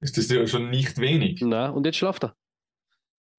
ist 0.00 0.16
das 0.16 0.28
ja 0.28 0.46
schon 0.46 0.70
nicht 0.70 0.98
wenig. 0.98 1.40
Na, 1.42 1.70
und 1.70 1.86
jetzt 1.86 1.96
schlaft 1.98 2.24
er. 2.24 2.36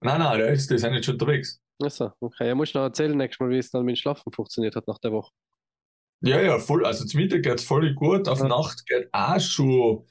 Nein, 0.01 0.19
nein, 0.19 0.39
der 0.39 0.49
ist, 0.49 0.69
der 0.69 0.77
ist 0.77 0.83
ja 0.83 0.89
nicht 0.89 1.05
schon 1.05 1.15
unterwegs. 1.15 1.61
Achso, 1.81 2.11
okay. 2.19 2.47
Er 2.47 2.55
muss 2.55 2.73
noch 2.73 2.83
erzählen 2.83 3.17
nächstes 3.17 3.39
Mal, 3.39 3.49
wie 3.49 3.57
es 3.57 3.71
dann 3.71 3.83
mit 3.83 3.95
dem 3.95 3.99
Schlafen 3.99 4.31
funktioniert 4.31 4.75
hat 4.75 4.87
nach 4.87 4.99
der 4.99 5.11
Woche. 5.11 5.31
Ja, 6.21 6.41
ja, 6.41 6.59
voll. 6.59 6.85
Also 6.85 7.05
zum 7.05 7.19
Mittag 7.19 7.43
geht's 7.43 7.63
voll 7.63 7.93
gut, 7.93 8.27
auf 8.29 8.39
Ja. 8.39 8.47
Nacht 8.47 8.85
geht 8.87 9.09
auch 9.11 9.39
schon 9.39 10.05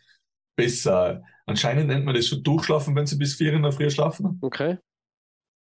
besser. 0.57 1.23
Anscheinend 1.47 1.89
nennt 1.89 2.05
man 2.05 2.15
das 2.15 2.29
schon 2.29 2.43
durchschlafen, 2.43 2.95
wenn 2.95 3.07
sie 3.07 3.17
bis 3.17 3.35
vier 3.35 3.53
in 3.55 3.63
der 3.63 3.73
Früh 3.73 3.91
schlafen. 3.91 4.39
Okay. 4.43 4.79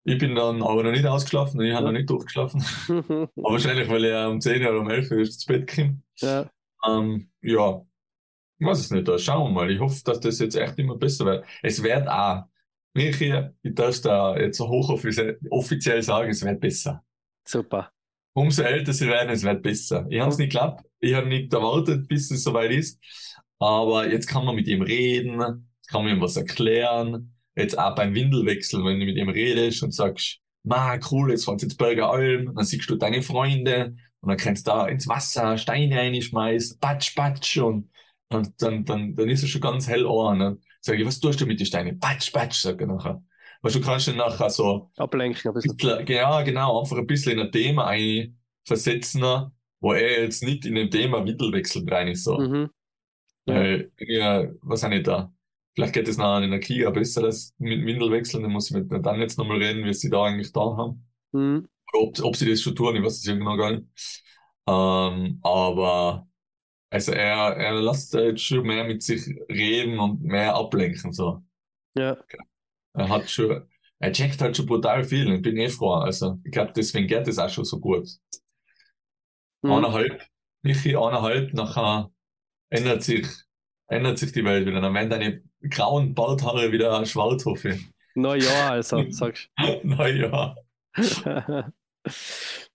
Ich 0.08 0.20
bin 0.20 0.36
dann 0.36 0.62
aber 0.62 0.84
noch 0.84 0.92
nicht 0.92 1.06
ausgeschlafen, 1.06 1.60
ich 1.62 1.74
habe 1.74 1.88
noch 1.88 1.92
nicht 1.92 2.08
durchgeschlafen. 2.10 2.64
Aber 2.90 3.54
wahrscheinlich, 3.54 3.90
weil 3.90 4.04
er 4.06 4.30
um 4.30 4.40
10 4.40 4.62
oder 4.66 4.80
um 4.80 4.90
11 4.90 5.10
Uhr 5.12 5.18
ins 5.18 5.46
Bett 5.46 5.68
kommt. 5.68 6.04
ja, 6.22 6.48
Ähm, 6.88 7.32
ja, 7.42 7.82
ich 8.60 8.68
weiß 8.68 8.80
es 8.80 8.92
nicht, 8.92 9.08
da 9.08 9.18
schauen 9.18 9.50
wir 9.50 9.54
mal. 9.62 9.72
Ich 9.72 9.80
hoffe, 9.80 10.02
dass 10.06 10.20
das 10.20 10.40
jetzt 10.40 10.56
echt 10.56 10.78
immer 10.80 10.96
besser 10.96 11.26
wird. 11.26 11.46
Es 11.64 11.82
wird 11.82 12.08
auch, 12.08 12.44
Michi, 12.94 13.34
ich 13.64 13.74
darf 13.76 14.00
da 14.02 14.38
jetzt 14.38 14.58
so 14.58 14.68
hochoffiziell 14.70 15.40
offiziell 15.50 16.02
sagen, 16.04 16.30
es 16.30 16.44
wird 16.46 16.62
besser. 16.62 17.04
super. 17.48 17.92
Umso 18.34 18.64
älter 18.64 18.94
sie 18.94 19.08
werden, 19.08 19.30
es 19.30 19.44
wird 19.44 19.64
besser. 19.64 20.06
Ich 20.10 20.20
habe 20.20 20.30
es 20.32 20.38
nicht 20.38 20.52
geglaubt, 20.52 20.84
ich 21.00 21.14
habe 21.16 21.28
nicht 21.28 21.54
erwartet, 21.54 22.08
bis 22.08 22.30
es 22.32 22.44
soweit 22.44 22.72
ist. 22.72 23.00
Aber 23.60 24.10
jetzt 24.10 24.28
kann 24.28 24.46
man 24.46 24.56
mit 24.56 24.68
ihm 24.68 24.82
reden, 24.82 25.38
kann 25.88 26.04
man 26.04 26.16
ihm 26.16 26.22
was 26.22 26.36
erklären. 26.38 27.35
Jetzt 27.56 27.78
auch 27.78 27.96
beim 27.96 28.14
Windelwechsel, 28.14 28.84
wenn 28.84 29.00
du 29.00 29.06
mit 29.06 29.18
ihm 29.18 29.30
redest 29.30 29.82
und 29.84 29.94
sagst, 29.94 30.40
ma 30.64 30.98
cool, 31.12 31.32
jetzt 31.32 31.46
fahrst 31.46 31.62
du 31.62 31.68
ins 31.68 31.78
Berger 31.78 32.10
Alm, 32.10 32.54
dann 32.56 32.66
siehst 32.66 32.90
du 32.90 32.96
deine 32.96 33.22
Freunde 33.22 33.96
und 34.22 34.30
dann 34.30 34.38
kannst 34.38 34.68
du 34.68 34.72
da 34.72 34.88
ins 34.88 35.08
Wasser 35.08 35.58
Steine 35.58 35.98
reinschmeißen, 35.98 36.80
patsch, 36.80 37.16
patsch 37.16 37.58
und, 37.58 37.90
und 38.30 38.62
dann, 38.62 38.84
dann, 38.84 39.16
dann 39.16 39.30
ist 39.30 39.44
er 39.44 39.48
schon 39.48 39.62
ganz 39.62 39.88
hell 39.88 40.06
an. 40.08 40.40
Dann 40.40 40.62
sag 40.82 41.00
ich, 41.00 41.06
was 41.06 41.20
tust 41.20 41.40
du 41.40 41.46
mit 41.46 41.60
den 41.60 41.66
Steinen? 41.66 42.00
Patsch, 42.00 42.34
patsch, 42.34 42.62
sag 42.62 42.82
ich 42.82 42.88
nachher. 42.88 43.24
Weißt 43.62 43.76
du, 43.76 43.82
kannst 43.82 44.08
dann 44.08 44.18
nachher 44.18 44.50
so 44.50 44.92
Ablenken 44.98 45.50
ein 45.50 45.54
bisschen. 45.54 45.78
bisschen, 45.78 46.08
ja, 46.08 46.42
genau, 46.42 46.82
einfach 46.82 46.98
ein 46.98 47.08
bisschen 47.08 47.34
in 47.34 47.40
ein 47.40 47.52
Thema 47.52 47.88
einversetzen, 47.88 49.52
wo 49.80 49.94
er 49.94 50.24
jetzt 50.24 50.44
nicht 50.44 50.66
in 50.66 50.76
dem 50.76 50.90
Thema 50.90 51.22
Mittelwechsel 51.22 51.88
rein 51.88 52.10
ist. 52.10 52.24
So. 52.24 52.38
Mhm. 52.38 52.70
Ja. 53.48 53.56
Weil, 53.56 53.92
ja, 54.00 54.48
was 54.62 54.84
auch 54.84 54.90
nicht 54.90 55.08
da. 55.08 55.32
Vielleicht 55.76 55.94
geht 55.94 56.08
es 56.08 56.18
nachher 56.18 56.44
in 56.46 56.52
der 56.52 56.60
Kiga 56.62 56.90
besser, 56.92 57.22
das 57.24 57.54
mit 57.60 57.86
Windelwechseln, 57.86 58.44
dann 58.44 58.52
muss 58.54 58.72
ich 58.72 58.78
mit 58.78 58.92
dann 59.06 59.20
jetzt 59.22 59.38
nochmal 59.38 59.58
reden, 59.60 59.86
wie 59.86 59.94
sie 59.94 60.10
da 60.10 60.24
eigentlich 60.26 60.52
da 60.54 60.62
haben. 60.62 61.08
Mhm. 61.34 61.66
Ob, 61.94 62.20
ob 62.24 62.36
sie 62.36 62.50
das 62.50 62.62
schon 62.62 62.76
tun, 62.76 62.96
ich 62.96 63.04
weiß 63.04 63.18
es 63.20 63.26
ja 63.26 63.36
genau 63.36 63.58
gar 63.58 63.72
nicht. 63.72 63.86
Ähm, 64.68 65.40
aber, 65.44 66.28
also 66.92 67.12
er, 67.14 67.58
er 67.58 67.74
lässt 67.82 68.14
jetzt 68.16 68.44
schon 68.44 68.66
mehr 68.68 68.86
mit 68.86 69.04
sich 69.04 69.28
reden 69.50 70.00
und 70.00 70.24
mehr 70.24 70.56
ablenken, 70.56 71.14
so. 71.14 71.44
Ja, 71.96 72.18
Er 72.94 73.10
hat 73.10 73.30
schon, 73.30 73.70
er 74.00 74.12
checkt 74.12 74.42
halt 74.42 74.58
schon 74.58 74.66
brutal 74.66 75.04
viel. 75.04 75.32
Ich 75.34 75.42
bin 75.42 75.56
eh 75.58 75.70
froh. 75.70 75.94
Also, 75.94 76.40
ich 76.44 76.52
glaube, 76.52 76.74
deswegen 76.76 77.08
geht 77.08 77.28
es 77.28 77.38
auch 77.40 77.50
schon 77.50 77.66
so 77.66 77.80
gut. 77.80 78.08
mhm. 79.64 79.86
Eineinhalb, 79.86 80.24
Michi, 80.64 80.96
eineinhalb, 80.96 81.54
nachher 81.54 82.12
ändert 82.70 83.04
sich, 83.04 83.28
ändert 83.88 84.18
sich 84.20 84.32
die 84.32 84.44
Welt 84.44 84.66
wieder. 84.66 84.82
Dann 84.82 84.94
werden 84.94 85.10
deine 85.10 85.44
grauen 85.70 86.14
Barthaare 86.14 86.72
wieder 86.72 87.06
schwarz, 87.06 87.46
hoffe 87.46 87.70
ich. 87.70 87.86
Neujahr 88.16 88.72
also, 88.72 89.04
sagst 89.10 89.50
naja. 89.84 90.56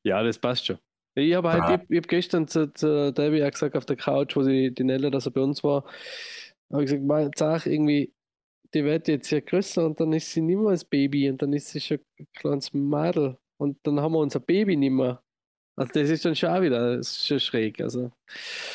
Ja, 0.03 0.23
das 0.23 0.39
passt 0.39 0.67
schon. 0.67 0.79
Ich 1.15 1.35
habe 1.35 1.51
halt, 1.53 1.63
Ja. 1.63 1.75
ich, 1.75 1.91
ich 1.91 1.97
hab 1.99 2.09
gestern 2.09 2.49
zu, 2.49 2.73
zu 2.73 3.13
Debbie 3.13 3.45
auch 3.45 3.51
gesagt 3.51 3.77
auf 3.77 3.87
der 3.87 3.97
Couch, 3.97 4.37
wo 4.37 4.43
sie 4.43 4.73
die 4.73 4.85
Nella, 4.85 5.11
dass 5.11 5.27
er 5.27 5.33
bei 5.33 5.41
uns 5.41 5.63
war, 5.63 5.85
habe 6.73 6.85
ich 6.85 6.91
gesagt, 6.91 7.05
mein 7.05 7.33
Zach, 7.33 7.67
irgendwie, 7.67 8.13
die 8.75 8.85
wird 8.85 9.09
jetzt 9.09 9.31
ja 9.31 9.41
größer 9.41 9.85
und 9.87 10.01
dann 10.01 10.13
ist 10.13 10.31
sie 10.33 10.41
nicht 10.41 10.59
mehr 10.59 10.71
als 10.71 10.85
Baby 10.85 11.29
und 11.31 11.43
dann 11.43 11.53
ist 11.53 11.69
sie 11.69 11.81
schon 11.81 11.99
ein 12.19 12.27
kleines 12.35 12.73
Mädel 12.73 13.39
und 13.59 13.79
dann 13.85 14.01
haben 14.01 14.13
wir 14.13 14.19
unser 14.21 14.41
Baby 14.41 14.77
nicht 14.77 14.93
mehr. 14.93 15.23
Also 15.81 15.93
das 15.95 16.11
ist 16.11 16.25
dann 16.27 16.37
schon 16.37 16.51
auch 16.51 16.61
wieder, 16.61 16.97
das 16.99 17.09
ist 17.09 17.27
schon 17.27 17.41
schräg. 17.41 17.81
Also 17.81 18.13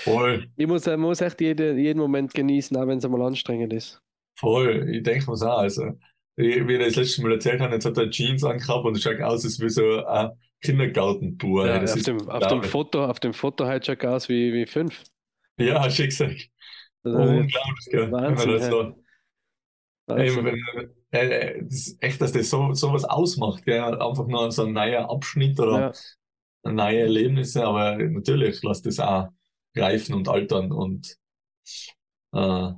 Voll, 0.03 0.47
ich 0.55 0.65
muss, 0.67 0.87
ich 0.87 0.97
muss 0.97 1.21
echt 1.21 1.39
jede, 1.39 1.73
jeden 1.75 1.99
Moment 1.99 2.33
genießen, 2.33 2.75
auch 2.77 2.87
wenn 2.87 2.97
es 2.97 3.05
einmal 3.05 3.21
anstrengend 3.21 3.73
ist. 3.73 4.01
voll. 4.39 4.89
Ich 4.89 5.03
denke 5.03 5.29
mir's 5.29 5.43
auch. 5.43 5.59
Also, 5.59 5.83
wie 6.35 6.49
ich 6.49 6.79
das 6.79 6.95
letzte 6.95 7.21
Mal 7.21 7.33
erzählt 7.33 7.61
habe, 7.61 7.73
jetzt 7.75 7.85
hat 7.85 7.97
er 7.97 8.09
Jeans 8.09 8.43
angehabt 8.43 8.85
und 8.85 8.97
es 8.97 9.03
schaut 9.03 9.21
aus, 9.21 9.45
als 9.45 9.59
wie 9.59 9.69
so 9.69 10.03
ein 10.05 10.31
Kindergartentour. 10.61 11.67
Ja, 11.67 11.83
auf, 11.83 12.01
dem, 12.01 12.27
auf 12.27 12.47
dem. 12.47 12.63
Foto, 12.63 13.05
auf 13.05 13.19
dem 13.19 13.33
Foto 13.33 13.65
halt 13.65 13.85
schon 13.85 14.01
aus 14.01 14.27
wie, 14.27 14.51
wie 14.53 14.65
fünf. 14.65 15.03
Ja, 15.57 15.83
hast 15.83 15.99
du 15.99 16.05
gesagt. 16.05 16.49
Unglaublich, 17.03 17.85
gell? 17.91 18.11
Wahnsinn, 18.11 18.49
man 18.49 18.59
das 18.59 18.67
so, 18.67 18.95
Wahnsinn. 20.07 20.45
Wenn, 20.45 20.55
äh, 21.11 21.27
äh, 21.27 21.63
das 21.63 21.95
echt, 21.99 22.19
dass 22.19 22.31
das 22.31 22.49
so, 22.49 22.73
so 22.73 22.91
was 22.91 23.05
ausmacht, 23.05 23.63
gell? 23.63 23.79
Einfach 23.79 24.27
nur 24.27 24.51
so 24.51 24.65
ein 24.65 24.73
neuer 24.73 25.09
Abschnitt 25.09 25.59
oder 25.59 25.79
Ja. 25.79 25.93
Neue 26.73 27.01
Erlebnisse, 27.01 27.65
aber 27.65 27.97
natürlich 27.97 28.61
lässt 28.63 28.85
das 28.85 28.99
auch 28.99 29.29
reifen 29.75 30.15
und 30.15 30.29
altern 30.29 30.71
und 30.71 31.17
äh, 32.33 32.71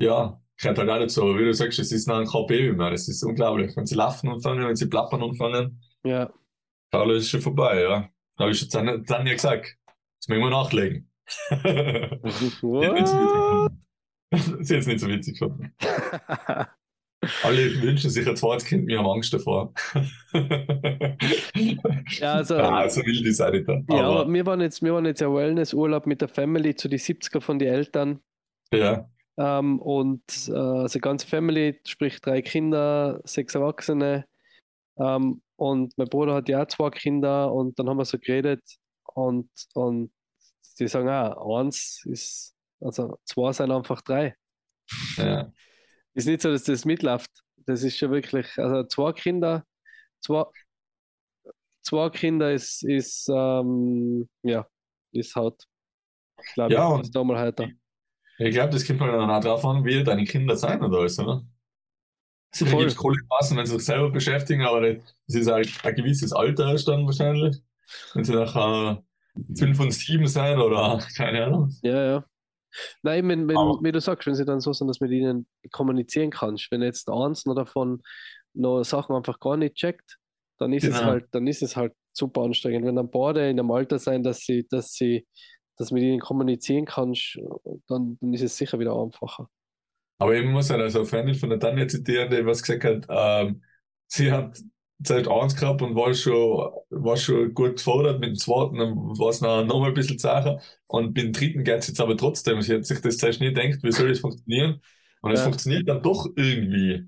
ja, 0.00 0.40
gehört 0.56 0.78
halt 0.78 0.90
auch 0.90 0.98
dazu. 0.98 1.22
Aber 1.22 1.38
wie 1.38 1.44
du 1.44 1.54
sagst, 1.54 1.78
es 1.78 1.92
ist 1.92 2.06
noch 2.06 2.24
kein 2.24 2.46
Baby 2.46 2.76
mehr. 2.76 2.90
Das 2.90 3.08
ist 3.08 3.22
unglaublich. 3.22 3.76
Wenn 3.76 3.86
sie 3.86 3.94
laufen 3.94 4.28
anfangen, 4.28 4.66
wenn 4.66 4.76
sie 4.76 4.88
plappern 4.88 5.22
anfangen, 5.22 5.82
Ja, 6.04 6.32
Carlo 6.90 7.14
ist 7.14 7.28
schon 7.28 7.40
vorbei, 7.40 7.82
ja. 7.82 8.08
Da 8.36 8.44
habe 8.44 8.52
ich 8.52 8.58
schon 8.58 8.68
Tanja 8.68 8.98
Tanja 8.98 9.32
gesagt. 9.32 9.76
Jetzt 10.16 10.28
müssen 10.28 10.42
wir 10.42 10.50
nachlegen. 10.50 11.10
Das 11.50 12.42
ist 12.42 12.62
jetzt 14.70 14.80
nicht 14.88 15.00
so 15.00 15.08
witzig 15.08 15.38
gefunden. 15.38 15.74
Alle 17.42 17.82
wünschen 17.82 18.10
sich 18.10 18.26
ein 18.28 18.36
zweites 18.36 18.64
Kind, 18.64 18.86
wir 18.86 18.98
haben 18.98 19.06
Angst 19.06 19.32
davor. 19.32 19.72
Ja, 22.20 22.34
also, 22.34 22.56
ah, 22.56 22.88
so 22.88 23.00
wild 23.04 23.26
ist 23.26 23.40
auch 23.40 23.50
nicht 23.50 23.68
da. 23.68 23.80
ja, 23.90 24.04
Aber, 24.04 24.20
aber 24.20 24.32
wir 24.32 24.46
waren 24.46 24.60
jetzt, 24.60 24.82
wir 24.82 24.94
waren 24.94 25.04
jetzt 25.04 25.20
ja 25.20 25.32
Wellnessurlaub 25.32 26.06
mit 26.06 26.20
der 26.20 26.28
Family 26.28 26.74
zu 26.74 26.88
die 26.88 26.98
70er 26.98 27.40
von 27.40 27.58
den 27.58 27.68
Eltern. 27.68 28.20
ja, 28.72 29.08
Ähm, 29.36 29.78
und 29.80 30.22
äh, 30.48 30.52
also 30.52 30.98
ganze 31.00 31.26
Family, 31.26 31.80
sprich 31.84 32.20
drei 32.20 32.40
Kinder, 32.42 33.20
sechs 33.24 33.54
Erwachsene. 33.54 34.26
Ähm, 34.98 35.42
und 35.56 35.98
mein 35.98 36.08
Bruder 36.08 36.34
hat 36.34 36.48
ja 36.48 36.62
auch 36.62 36.66
zwei 36.68 36.90
Kinder 36.90 37.52
und 37.52 37.78
dann 37.78 37.88
haben 37.88 37.98
wir 37.98 38.04
so 38.04 38.18
geredet 38.18 38.62
und, 39.14 39.50
und 39.74 40.12
die 40.78 40.88
sagen, 40.88 41.08
ah, 41.08 41.36
eins 41.58 42.02
ist, 42.06 42.54
also 42.80 43.18
zwei 43.24 43.52
sind 43.52 43.70
einfach 43.70 44.00
drei. 44.02 44.36
ja, 45.16 45.52
Ist 46.18 46.26
nicht 46.26 46.42
so, 46.42 46.50
dass 46.50 46.64
das 46.64 46.84
mitläuft. 46.84 47.30
Das 47.66 47.82
ist 47.84 47.96
schon 47.98 48.10
wirklich, 48.10 48.46
also 48.58 48.84
zwei 48.84 49.12
Kinder, 49.12 49.64
zwei, 50.20 50.44
zwei 51.82 52.10
Kinder 52.10 52.52
ist, 52.52 52.82
ist 52.84 53.28
ähm, 53.28 54.28
ja, 54.42 54.66
ist 55.12 55.34
halt, 55.36 55.66
glaube 56.54 56.74
Ja, 56.74 56.88
ich, 56.88 56.92
und- 56.94 57.02
ist 57.02 57.14
da 57.16 57.24
mal 57.24 57.40
heute. 57.40 57.72
ich 58.38 58.52
glaube, 58.54 58.70
das 58.72 58.86
kommt 58.86 59.00
halt 59.00 59.12
dann 59.14 59.30
auch 59.30 59.40
drauf 59.42 59.64
an, 59.64 59.84
wie 59.84 60.02
deine 60.04 60.24
Kinder 60.24 60.56
sein 60.56 60.82
oder 60.82 60.98
alles, 61.00 61.18
oder? 61.18 61.44
Sicher 62.50 62.70
Voll. 62.70 62.78
gibt 62.78 62.90
es 62.92 62.96
coole 62.96 63.18
Phasen, 63.28 63.56
wenn 63.58 63.66
sie 63.66 63.74
sich 63.76 63.84
selber 63.84 64.10
beschäftigen, 64.10 64.62
aber 64.62 64.80
das 64.94 65.02
ist 65.26 65.50
halt 65.50 65.70
ein 65.84 65.94
gewisses 65.94 66.32
Alter 66.32 66.74
dann 66.86 67.06
wahrscheinlich. 67.06 67.56
Wenn 68.14 68.24
sie 68.24 68.34
nachher 68.34 69.02
fünf 69.56 69.80
und 69.80 69.92
sieben 69.92 70.26
sein 70.26 70.58
oder 70.58 70.98
keine 71.16 71.44
Ahnung. 71.46 71.70
Ja, 71.82 72.02
ja. 72.04 72.24
Nein, 73.02 73.28
wenn, 73.28 73.48
wenn, 73.48 73.56
Aber- 73.56 73.78
wie 73.82 73.92
du 73.92 74.00
sagst, 74.00 74.26
wenn 74.26 74.34
sie 74.34 74.44
dann 74.44 74.60
so 74.60 74.72
sind, 74.72 74.88
dass 74.88 75.00
mit 75.00 75.10
ihnen 75.10 75.46
kommunizieren 75.72 76.30
kannst, 76.30 76.70
wenn 76.70 76.82
jetzt 76.82 77.08
eins 77.10 77.46
noch 77.46 77.54
davon 77.54 78.02
noch 78.54 78.82
Sachen 78.82 79.14
einfach 79.14 79.38
gar 79.40 79.56
nicht 79.56 79.74
checkt, 79.76 80.18
dann 80.58 80.72
ist 80.72 80.84
es 80.84 80.98
Genau. 80.98 81.10
halt, 81.10 81.26
dann 81.32 81.46
ist 81.46 81.62
es 81.62 81.76
halt 81.76 81.92
super 82.12 82.42
anstrengend. 82.42 82.84
Wenn 82.86 82.96
dann 82.96 83.10
beide 83.10 83.48
in 83.48 83.58
einem 83.60 83.70
Alter 83.70 83.98
sein, 83.98 84.22
dass 84.22 84.40
sie, 84.40 84.66
dass 84.68 84.92
sie, 84.92 85.26
dass 85.76 85.92
mit 85.92 86.02
ihnen 86.02 86.18
kommunizieren 86.20 86.84
kannst, 86.84 87.38
dann, 87.86 88.18
dann 88.20 88.32
ist 88.32 88.42
es 88.42 88.56
sicher 88.56 88.78
wieder 88.80 88.96
einfacher. 89.00 89.48
Aber 90.20 90.34
ich 90.34 90.44
muss 90.44 90.68
halt 90.70 90.80
also 90.82 90.98
eine 91.00 91.06
Freundin 91.06 91.34
von 91.36 91.50
der 91.50 91.60
Tanja 91.60 91.86
zitieren, 91.86 92.28
die 92.30 92.44
was 92.44 92.62
gesagt 92.62 92.82
hat, 92.84 93.06
ähm, 93.08 93.62
sie 94.08 94.32
hat 94.32 94.58
Zeit 95.04 95.28
eins 95.28 95.54
gehabt 95.56 95.80
und 95.82 95.94
war 95.94 96.12
schon, 96.14 96.72
war 96.90 97.16
schon 97.16 97.54
gut 97.54 97.76
gefordert 97.76 98.20
mit 98.20 98.30
dem 98.30 98.36
zweiten, 98.36 98.78
dann 98.78 98.96
war 98.96 99.28
es 99.30 99.40
noch, 99.40 99.64
noch 99.64 99.80
mal 99.80 99.88
ein 99.88 99.94
bisschen 99.94 100.18
zacher 100.18 100.60
und 100.88 101.08
mit 101.14 101.18
dem 101.18 101.32
dritten 101.32 101.64
geht 101.64 101.78
es 101.80 101.88
jetzt 101.88 102.00
aber 102.00 102.16
trotzdem. 102.16 102.60
Sie 102.62 102.74
hat 102.74 102.84
sich 102.84 103.00
das 103.00 103.16
zuerst 103.18 103.40
nie 103.40 103.52
gedacht, 103.52 103.82
wie 103.82 103.92
soll 103.92 104.08
das 104.08 104.20
funktionieren? 104.20 104.80
Und 105.20 105.32
es 105.32 105.40
Ja. 105.40 105.42
funktioniert 105.42 105.88
dann 105.88 106.02
doch 106.02 106.26
irgendwie. 106.36 107.04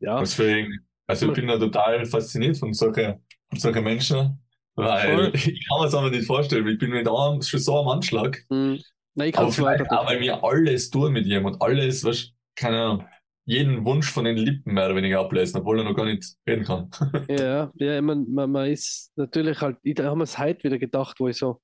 Ja, 0.00 0.20
Deswegen, 0.20 0.80
also 1.06 1.26
ich 1.28 1.32
bin 1.34 1.46
da 1.46 1.58
total 1.58 2.04
fasziniert 2.06 2.56
von 2.58 2.72
solchen, 2.74 3.24
von 3.50 3.58
solchen 3.58 3.84
Menschen, 3.84 4.42
weil 4.74 4.94
Voll. 4.96 5.32
ich 5.34 5.44
kann 5.68 5.78
mir 5.80 5.84
das 5.84 5.94
aber 5.94 6.10
nicht 6.10 6.26
vorstellen. 6.26 6.66
Ich 6.68 6.78
bin 6.78 6.90
mit 6.90 7.08
einem 7.08 7.42
schon 7.42 7.60
so 7.60 7.78
am 7.78 7.88
Anschlag. 7.88 8.44
hm. 8.50 8.82
Nein, 9.14 9.28
ich 9.28 9.34
Aber 9.34 9.48
kann 9.48 9.48
es 9.48 9.58
weiter. 9.60 9.86
auch, 9.90 10.06
weil 10.06 10.20
wir 10.20 10.42
alles 10.44 10.90
tun 10.90 11.12
mit 11.12 11.26
ihm 11.26 11.44
und 11.46 11.62
alles, 11.62 12.04
was, 12.04 12.32
keine 12.56 12.82
Ahnung, 12.82 13.06
jeden 13.48 13.82
Wunsch 13.86 14.12
von 14.12 14.26
den 14.26 14.36
Lippen 14.36 14.74
mehr 14.74 14.84
oder 14.84 14.96
weniger 14.96 15.20
ablesen, 15.20 15.58
obwohl 15.58 15.78
er 15.78 15.84
noch 15.84 15.96
gar 15.96 16.04
nicht 16.04 16.36
reden 16.46 16.64
kann. 16.64 16.90
Ja, 17.30 17.72
ja, 17.76 17.96
ich 17.96 18.02
mein, 18.02 18.30
man, 18.30 18.52
man 18.52 18.70
ist 18.70 19.10
natürlich 19.16 19.62
halt, 19.62 19.78
ich 19.82 19.98
habe 19.98 20.16
mir 20.16 20.24
es 20.24 20.38
heute 20.38 20.64
wieder 20.64 20.78
gedacht, 20.78 21.18
wo 21.18 21.28
ich 21.28 21.38
so, 21.38 21.62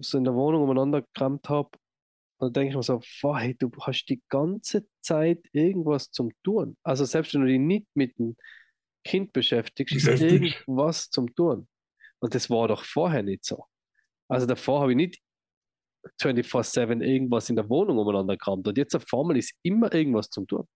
so 0.00 0.16
in 0.16 0.24
der 0.24 0.34
Wohnung 0.34 0.62
umeinander 0.62 1.02
gekramt 1.02 1.50
habe. 1.50 1.68
Und 2.38 2.56
da 2.56 2.60
denke 2.60 2.70
ich 2.70 2.76
mir 2.76 2.82
so, 2.82 2.98
boah, 3.20 3.38
hey, 3.38 3.54
du 3.54 3.70
hast 3.82 4.06
die 4.06 4.22
ganze 4.30 4.86
Zeit 5.02 5.40
irgendwas 5.52 6.10
zum 6.10 6.30
Tun. 6.42 6.78
Also 6.82 7.04
selbst 7.04 7.34
wenn 7.34 7.42
du 7.42 7.46
dich 7.46 7.60
nicht 7.60 7.88
mit 7.92 8.18
dem 8.18 8.34
Kind 9.04 9.34
beschäftigst, 9.34 9.94
ist 9.94 10.22
irgendwas 10.22 11.10
zum 11.10 11.34
Tun. 11.34 11.68
Und 12.20 12.34
das 12.34 12.48
war 12.48 12.68
doch 12.68 12.84
vorher 12.84 13.22
nicht 13.22 13.44
so. 13.44 13.66
Also 14.28 14.46
davor 14.46 14.80
habe 14.80 14.92
ich 14.92 14.96
nicht 14.96 15.20
24-7 16.22 17.02
irgendwas 17.02 17.50
in 17.50 17.56
der 17.56 17.68
Wohnung 17.68 17.98
umeinander 17.98 18.38
gekramt. 18.38 18.66
Und 18.66 18.78
jetzt 18.78 18.96
auf 18.96 19.04
einmal 19.12 19.36
ist 19.36 19.52
immer 19.62 19.92
irgendwas 19.92 20.30
zum 20.30 20.46
Tun. 20.46 20.66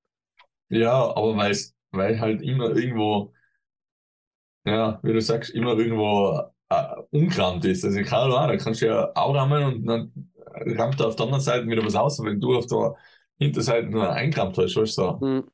Ja, 0.69 0.93
aber 1.17 1.37
weil's, 1.37 1.75
weil 1.91 2.21
halt 2.21 2.41
immer 2.43 2.71
irgendwo, 2.77 3.33
ja, 4.65 4.99
wie 5.03 5.13
du 5.13 5.21
sagst, 5.21 5.51
immer 5.51 5.79
irgendwo 5.79 6.41
äh, 6.69 6.85
unkramt 7.11 7.65
ist. 7.65 7.85
Also 7.85 7.99
keine 8.03 8.35
Ahnung, 8.37 8.57
da 8.59 8.65
kannst 8.65 8.83
du 8.83 8.87
ja 8.87 9.11
auch 9.15 9.35
rammen 9.35 9.63
und 9.65 9.87
dann 9.87 10.13
rammt 10.79 11.01
er 11.01 11.09
auf 11.09 11.17
der 11.17 11.25
anderen 11.27 11.43
Seite 11.43 11.67
wieder 11.69 11.85
was 11.85 11.95
aus, 11.95 12.23
wenn 12.23 12.41
du 12.41 12.57
auf 12.57 12.67
der 12.67 12.95
Hinterseite 13.39 13.89
nur 13.89 14.11
einkramt 14.13 14.57
hast, 14.59 14.77
weißt 14.77 14.99
du 14.99 15.03
so. 15.03 15.21
Hm, 15.21 15.45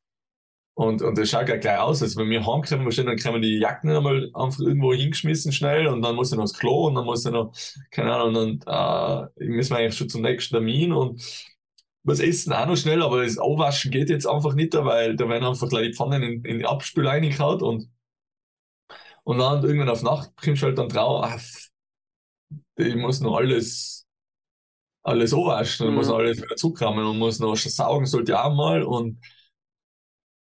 Und, 0.75 1.03
und 1.03 1.18
das 1.18 1.31
schaut 1.31 1.48
ja 1.48 1.57
gleich 1.57 1.79
aus, 1.81 2.03
als 2.03 2.16
wenn 2.16 2.31
wir 2.31 2.40
heimkommen, 2.46 2.90
dann 2.90 3.16
kriegen 3.16 3.35
wir 3.35 3.40
die 3.40 3.59
Jacken 3.59 3.90
einmal 3.90 4.31
einfach 4.35 4.61
irgendwo 4.61 4.94
hingeschmissen 4.94 5.53
schnell 5.53 5.87
und 5.88 6.03
dann 6.03 6.16
muss 6.16 6.33
er 6.33 6.37
noch 6.37 6.44
ins 6.44 6.59
Klo 6.59 6.87
und 6.88 6.96
dann 6.96 7.05
muss 7.07 7.25
er 7.27 7.33
noch, 7.33 7.53
keine 7.90 8.14
Ahnung, 8.14 8.37
und 8.37 8.66
dann 8.66 9.29
äh, 9.38 9.44
müssen 9.46 9.72
wir 9.75 9.79
eigentlich 9.79 9.96
schon 9.98 10.09
zum 10.11 10.22
nächsten 10.22 10.55
Termin 10.57 10.92
und 10.92 11.22
was 12.05 12.21
essen 12.21 12.53
auch 12.53 12.67
noch 12.67 12.77
schnell, 12.77 13.03
aber 13.03 13.25
das 13.25 13.38
Aufwaschen 13.38 13.91
geht 13.91 14.11
jetzt 14.11 14.27
einfach 14.27 14.55
nicht, 14.55 14.75
weil 14.75 15.17
da 15.17 15.29
werden 15.29 15.45
einfach 15.47 15.69
gleich 15.69 15.88
die 15.88 15.95
Pfannen 15.95 16.23
in, 16.23 16.45
in 16.45 16.59
die 16.59 16.67
Abspül 16.67 17.07
reingehauen 17.07 17.62
und, 17.62 17.88
und 19.25 19.38
dann 19.38 19.62
irgendwann 19.65 19.88
auf 19.88 20.03
Nacht 20.03 20.31
kommst 20.37 20.62
du 20.62 20.67
halt 20.67 20.79
dann 20.79 20.88
drauf, 20.88 21.25
ah, 21.25 21.35
f- 21.37 21.69
ich 22.77 22.97
muss 22.97 23.21
noch 23.21 23.37
alles, 23.37 24.07
alles 25.03 25.35
anwaschen 25.35 25.88
und 25.88 25.95
Mhm. 25.95 25.97
muss 25.97 26.11
alles 26.11 26.43
wieder 26.43 26.57
zukramen 26.57 27.07
und 27.07 27.19
muss 27.19 27.38
noch 27.41 27.57
saugen, 27.57 28.07
sollte 28.07 28.33
ich 28.33 28.38
auch 28.38 28.55
mal 28.55 28.83
und 28.85 29.21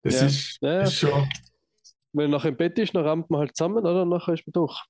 das 0.03 0.21
Ja. 0.21 0.23
ist, 0.23 0.61
Ja, 0.61 0.92
ist 0.92 0.94
schon, 0.94 1.29
Wenn 2.12 2.27
er 2.27 2.29
noch 2.29 2.44
im 2.44 2.57
Bett 2.57 2.79
ist, 2.79 2.94
dann 2.94 3.05
rammt 3.05 3.31
man 3.31 3.40
halt 3.40 3.57
zusammen, 3.57 3.79
oder? 3.79 4.05
Nachher 4.05 4.35
ist 4.35 4.47
man 4.47 4.53
durch. 4.53 4.85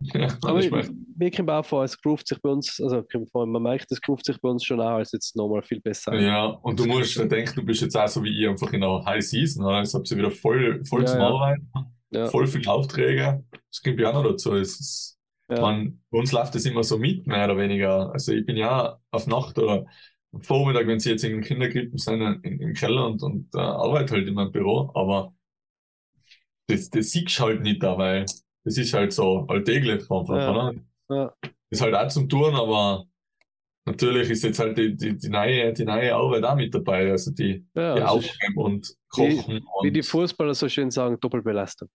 Ja, 0.00 0.28
Aber 0.42 0.60
ich, 0.60 0.70
mir 1.16 1.30
kommt 1.30 1.50
auch 1.50 1.64
vor, 1.64 1.84
es 1.84 2.00
groovt 2.00 2.26
sich 2.26 2.40
bei 2.40 2.48
uns, 2.48 2.80
also 2.80 3.04
vor, 3.30 3.46
man 3.46 3.62
merkt, 3.62 3.92
es 3.92 4.00
groovt 4.00 4.24
sich 4.24 4.40
bei 4.40 4.48
uns 4.48 4.64
schon 4.64 4.80
auch 4.80 4.96
als 4.96 5.12
jetzt 5.12 5.36
nochmal 5.36 5.62
viel 5.62 5.80
besser. 5.80 6.18
ja, 6.18 6.46
und 6.46 6.80
du 6.80 6.86
musst 6.86 7.18
denken, 7.18 7.52
du 7.54 7.64
bist 7.64 7.82
jetzt 7.82 7.96
auch 7.96 8.08
so 8.08 8.22
wie 8.24 8.40
ich 8.42 8.48
einfach 8.48 8.72
in 8.72 8.82
einer 8.82 9.04
High 9.04 9.22
Season? 9.22 9.66
Jetzt 9.76 9.94
habt 9.94 10.10
ihr 10.10 10.16
wieder 10.16 10.30
voll, 10.30 10.82
voll 10.86 11.02
Ja, 11.02 11.06
zum 11.06 11.20
ja. 11.20 11.26
Arbeiten, 11.26 11.70
Ja, 12.10 12.26
voll 12.28 12.46
viele 12.46 12.70
Aufträge. 12.70 13.44
Das 13.50 13.82
kommt 13.82 14.00
ja 14.00 14.10
auch 14.10 14.14
noch 14.14 14.30
dazu. 14.30 14.54
Es 14.54 14.80
ist, 14.80 15.18
ja. 15.50 15.60
man, 15.60 16.02
bei 16.10 16.18
uns 16.18 16.32
läuft 16.32 16.54
das 16.54 16.64
immer 16.64 16.82
so 16.82 16.98
mit, 16.98 17.26
mehr 17.26 17.44
oder 17.44 17.58
weniger. 17.58 18.12
Also 18.12 18.32
ich 18.32 18.46
bin 18.46 18.56
ja 18.56 18.98
auf 19.10 19.26
Nacht 19.26 19.58
oder 19.58 19.86
am 20.32 20.40
Vormittag, 20.40 20.86
wenn 20.86 21.00
sie 21.00 21.10
jetzt 21.10 21.24
in 21.24 21.32
den 21.32 21.42
Kinderkrippen 21.42 21.98
sind, 21.98 22.44
in, 22.44 22.60
im 22.60 22.74
Keller 22.74 23.06
und, 23.06 23.22
und 23.22 23.54
äh, 23.54 23.58
arbeite 23.58 24.14
halt 24.14 24.28
in 24.28 24.34
meinem 24.34 24.52
Büro, 24.52 24.90
aber 24.94 25.34
das, 26.68 26.88
das 26.90 27.10
siehst 27.10 27.38
du 27.38 27.42
halt 27.42 27.62
nicht 27.62 27.82
da, 27.82 27.98
weil 27.98 28.24
das 28.64 28.76
ist 28.78 28.92
halt 28.94 29.12
so 29.12 29.46
alltäglich 29.48 30.02
einfach, 30.10 30.28
Ja. 30.36 30.50
oder? 30.50 30.74
Ja. 31.08 31.34
Ist 31.70 31.82
halt 31.82 31.94
auch 31.94 32.08
zum 32.08 32.28
Tun, 32.28 32.54
aber 32.54 33.04
natürlich 33.86 34.30
ist 34.30 34.44
jetzt 34.44 34.58
halt 34.58 34.76
die, 34.78 34.94
die, 34.96 35.16
die 35.16 35.28
neue, 35.28 35.72
die 35.72 35.84
neue 35.84 36.14
Arbeit 36.14 36.44
auch 36.44 36.54
mit 36.56 36.74
dabei, 36.74 37.10
also 37.10 37.30
die, 37.32 37.64
Ja, 37.74 37.94
die 37.96 38.02
Aufnehmen 38.02 38.56
und 38.56 38.94
Kochen 39.08 39.64
wie 39.82 39.90
die 39.90 40.00
und 40.00 40.06
Fußballer 40.06 40.54
so 40.54 40.68
schön 40.68 40.90
sagen, 40.90 41.18
Doppelbelastung. 41.20 41.88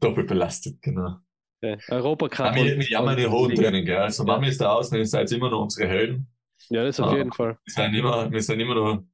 doppelt 0.00 0.28
belastet, 0.28 0.80
genau. 0.80 1.16
Ja. 1.62 1.76
Europacup 1.88 2.54
Mami, 2.56 2.72
und- 2.72 2.88
wir 2.88 2.96
haben 2.98 3.08
eine 3.08 3.26
und 3.26 3.32
hohe 3.32 3.48
Liga. 3.50 3.62
Training, 3.64 3.84
gell? 3.84 3.96
Also. 3.98 4.24
Mami 4.24 4.48
ist 4.48 4.60
da 4.60 4.72
außen, 4.72 4.96
ihr 4.96 5.04
seid 5.06 5.30
immer 5.32 5.50
noch 5.50 5.62
unsere 5.62 5.88
Helden. 5.88 6.26
Ja, 6.70 6.84
das 6.84 6.98
auf 7.00 7.12
Ah. 7.12 7.16
jeden 7.16 7.32
Fall. 7.32 7.58
Wir 7.64 7.72
sind 7.74 7.94
immer, 7.94 8.30
wir 8.30 8.40
sind 8.42 8.60
immer 8.60 8.74
noch 8.74 9.04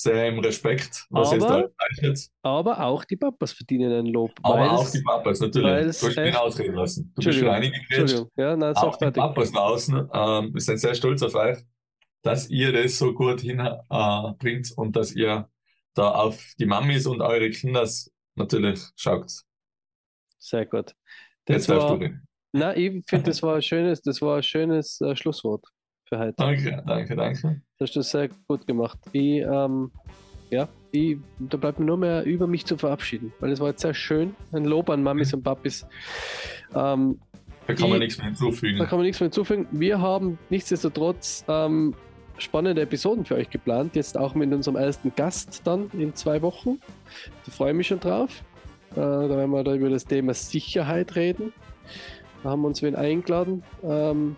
sehr 0.00 0.28
im 0.28 0.38
Respekt, 0.38 1.06
was 1.10 1.32
jetzt 1.32 1.42
da 1.42 1.56
Aber- 1.58 1.70
leistet. 2.00 2.30
Aber 2.42 2.84
auch 2.84 3.04
die 3.04 3.16
Papas 3.16 3.50
verdienen 3.50 3.92
ein 3.92 4.06
Lob. 4.06 4.30
Aber 4.44 4.70
auch 4.70 4.88
die 4.88 5.02
Papas, 5.02 5.40
natürlich. 5.40 5.98
Du 6.00 6.06
hast 6.06 6.16
mich 6.16 6.36
ausreden 6.36 6.74
lassen. 6.76 7.12
Du 7.16 7.24
bist 7.24 7.40
wieder 7.40 7.50
reingegrätscht. 7.50 8.24
Ja, 8.36 8.56
nein, 8.56 8.76
Auch 8.76 8.96
die 8.96 9.04
fertig. 9.06 9.20
Papas 9.20 9.50
da 9.50 9.58
außen, 9.58 10.08
ähm, 10.12 10.54
wir 10.54 10.60
sind 10.60 10.78
sehr 10.78 10.94
stolz 10.94 11.20
auf 11.22 11.34
euch, 11.34 11.58
dass 12.22 12.48
ihr 12.48 12.72
das 12.72 12.96
so 12.96 13.12
gut 13.12 13.40
hinbringt 13.40 14.70
äh, 14.70 14.74
und 14.76 14.94
dass 14.94 15.16
ihr 15.16 15.48
da 15.94 16.12
auf 16.12 16.44
die 16.60 16.66
Mamis 16.66 17.06
und 17.06 17.20
eure 17.20 17.50
Kinders 17.50 18.08
natürlich 18.36 18.80
schaut. 18.94 19.32
Sehr 20.38 20.64
gut. 20.64 20.94
Das 21.44 21.56
Jetzt 21.56 21.70
darfst 21.70 21.88
du 21.88 21.90
war, 21.92 22.00
reden. 22.00 22.22
na, 22.52 22.76
ich 22.76 23.02
finde, 23.08 23.30
das 23.30 23.42
war 23.42 23.56
ein 23.56 23.62
schönes, 23.62 24.00
das 24.00 24.22
war 24.22 24.36
ein 24.36 24.42
schönes 24.44 25.00
äh, 25.00 25.16
Schlusswort 25.16 25.66
für 26.08 26.18
heute. 26.18 26.34
Danke, 26.36 26.82
danke, 26.86 27.16
danke. 27.16 27.60
Das 27.78 27.88
hast 27.88 27.96
du 27.96 28.02
sehr 28.02 28.28
gut 28.48 28.66
gemacht. 28.66 28.98
Ich, 29.12 29.42
ähm, 29.42 29.90
ja, 30.50 30.68
ich, 30.90 31.18
da 31.38 31.56
bleibt 31.58 31.78
mir 31.78 31.84
nur 31.86 31.98
mehr 31.98 32.24
über 32.24 32.46
mich 32.46 32.64
zu 32.66 32.76
verabschieden, 32.78 33.32
weil 33.40 33.52
es 33.52 33.60
war 33.60 33.68
jetzt 33.68 33.82
sehr 33.82 33.94
schön. 33.94 34.34
Ein 34.52 34.64
Lob 34.64 34.88
an 34.90 35.02
Mamis 35.02 35.32
und 35.34 35.42
Papis. 35.42 35.86
Ähm, 36.74 37.18
Da 37.66 37.74
kann 37.74 37.90
man 37.90 37.98
Ich- 38.00 38.06
nichts 38.06 38.18
mehr 38.18 38.26
hinzufügen. 38.28 38.78
da 38.78 38.86
kann 38.86 38.98
man 38.98 39.04
nichts 39.06 39.20
mehr 39.20 39.26
hinzufügen. 39.26 39.66
Wir 39.70 40.00
haben 40.00 40.38
nichtsdestotrotz 40.48 41.44
ähm, 41.48 41.94
spannende 42.38 42.80
Episoden 42.80 43.26
für 43.26 43.34
euch 43.34 43.50
geplant. 43.50 43.94
Jetzt 43.94 44.16
auch 44.16 44.34
mit 44.34 44.50
unserem 44.52 44.76
ersten 44.76 45.12
Gast 45.14 45.60
dann 45.66 45.90
in 45.92 46.14
zwei 46.14 46.40
Wochen. 46.40 46.78
Da 47.44 47.52
freue 47.52 47.72
ich 47.72 47.76
mich 47.76 47.86
schon 47.88 48.00
drauf. 48.00 48.42
Äh, 48.92 48.96
da 48.96 49.28
werden 49.28 49.50
wir 49.50 49.62
da 49.64 49.74
über 49.74 49.90
das 49.90 50.06
Thema 50.06 50.32
Sicherheit 50.32 51.14
reden. 51.14 51.52
Da 52.42 52.50
haben 52.50 52.62
wir 52.62 52.68
uns 52.68 52.80
wen 52.80 52.96
eingeladen. 52.96 53.62
Ähm, 53.82 54.36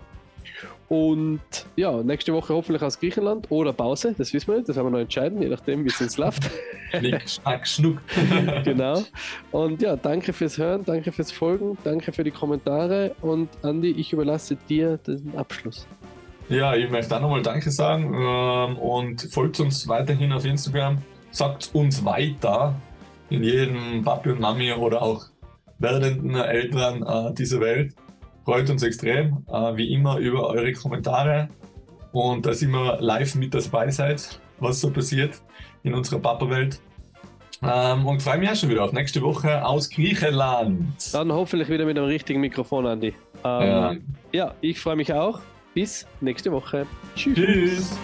und 0.90 1.40
ja, 1.76 2.02
nächste 2.02 2.32
Woche 2.32 2.52
hoffentlich 2.52 2.82
aus 2.82 2.98
Griechenland 2.98 3.48
oder 3.48 3.72
Pause, 3.72 4.12
das 4.18 4.34
wissen 4.34 4.48
wir 4.48 4.56
nicht, 4.56 4.68
das 4.68 4.74
werden 4.74 4.88
wir 4.88 4.90
noch 4.90 4.98
entscheiden, 4.98 5.40
je 5.40 5.48
nachdem, 5.48 5.84
wie 5.84 5.88
es 5.88 6.00
uns 6.00 6.18
läuft. 6.18 6.50
Schnack, 7.26 7.68
schnuck. 7.68 7.98
genau. 8.64 9.00
Und 9.52 9.80
ja, 9.82 9.94
danke 9.94 10.32
fürs 10.32 10.58
Hören, 10.58 10.84
danke 10.84 11.12
fürs 11.12 11.30
Folgen, 11.30 11.78
danke 11.84 12.10
für 12.12 12.24
die 12.24 12.32
Kommentare 12.32 13.14
und 13.22 13.48
Andi, 13.62 13.92
ich 13.92 14.12
überlasse 14.12 14.56
dir 14.68 14.96
den 14.96 15.32
Abschluss. 15.36 15.86
Ja, 16.48 16.74
ich 16.74 16.90
möchte 16.90 17.14
auch 17.14 17.20
nochmal 17.20 17.42
Danke 17.42 17.70
sagen 17.70 18.12
ähm, 18.12 18.76
und 18.76 19.22
folgt 19.32 19.60
uns 19.60 19.86
weiterhin 19.86 20.32
auf 20.32 20.44
Instagram. 20.44 20.98
Sagt 21.30 21.70
uns 21.72 22.04
weiter 22.04 22.74
in 23.28 23.44
jedem 23.44 24.02
Papi 24.02 24.30
und 24.30 24.40
Mami 24.40 24.72
oder 24.72 25.02
auch 25.02 25.26
werdenden 25.78 26.34
Eltern 26.34 27.04
äh, 27.04 27.32
dieser 27.34 27.60
Welt. 27.60 27.94
Freut 28.44 28.68
uns 28.70 28.82
extrem, 28.82 29.44
äh, 29.48 29.76
wie 29.76 29.92
immer, 29.92 30.18
über 30.18 30.48
eure 30.48 30.72
Kommentare 30.72 31.48
und 32.12 32.46
dass 32.46 32.62
immer 32.62 32.98
live 33.00 33.34
mit 33.36 33.54
dabei 33.54 33.90
seid, 33.90 34.40
was 34.58 34.80
so 34.80 34.90
passiert 34.90 35.40
in 35.82 35.94
unserer 35.94 36.18
Papa-Welt. 36.18 36.80
Ähm, 37.62 38.06
und 38.06 38.22
freue 38.22 38.38
mich 38.38 38.48
auch 38.50 38.54
schon 38.56 38.70
wieder 38.70 38.84
auf 38.84 38.92
nächste 38.92 39.20
Woche 39.20 39.64
aus 39.64 39.90
Griechenland. 39.90 41.12
Dann 41.12 41.30
hoffentlich 41.30 41.68
wieder 41.68 41.84
mit 41.84 41.98
einem 41.98 42.06
richtigen 42.06 42.40
Mikrofon, 42.40 42.86
Andi. 42.86 43.08
Ähm, 43.08 43.14
Ja. 43.44 43.94
ja, 44.32 44.54
ich 44.62 44.80
freue 44.80 44.96
mich 44.96 45.12
auch. 45.12 45.40
Bis 45.74 46.06
nächste 46.20 46.50
Woche. 46.50 46.86
Tschüss. 47.14 47.34
Tschüss. 47.36 47.98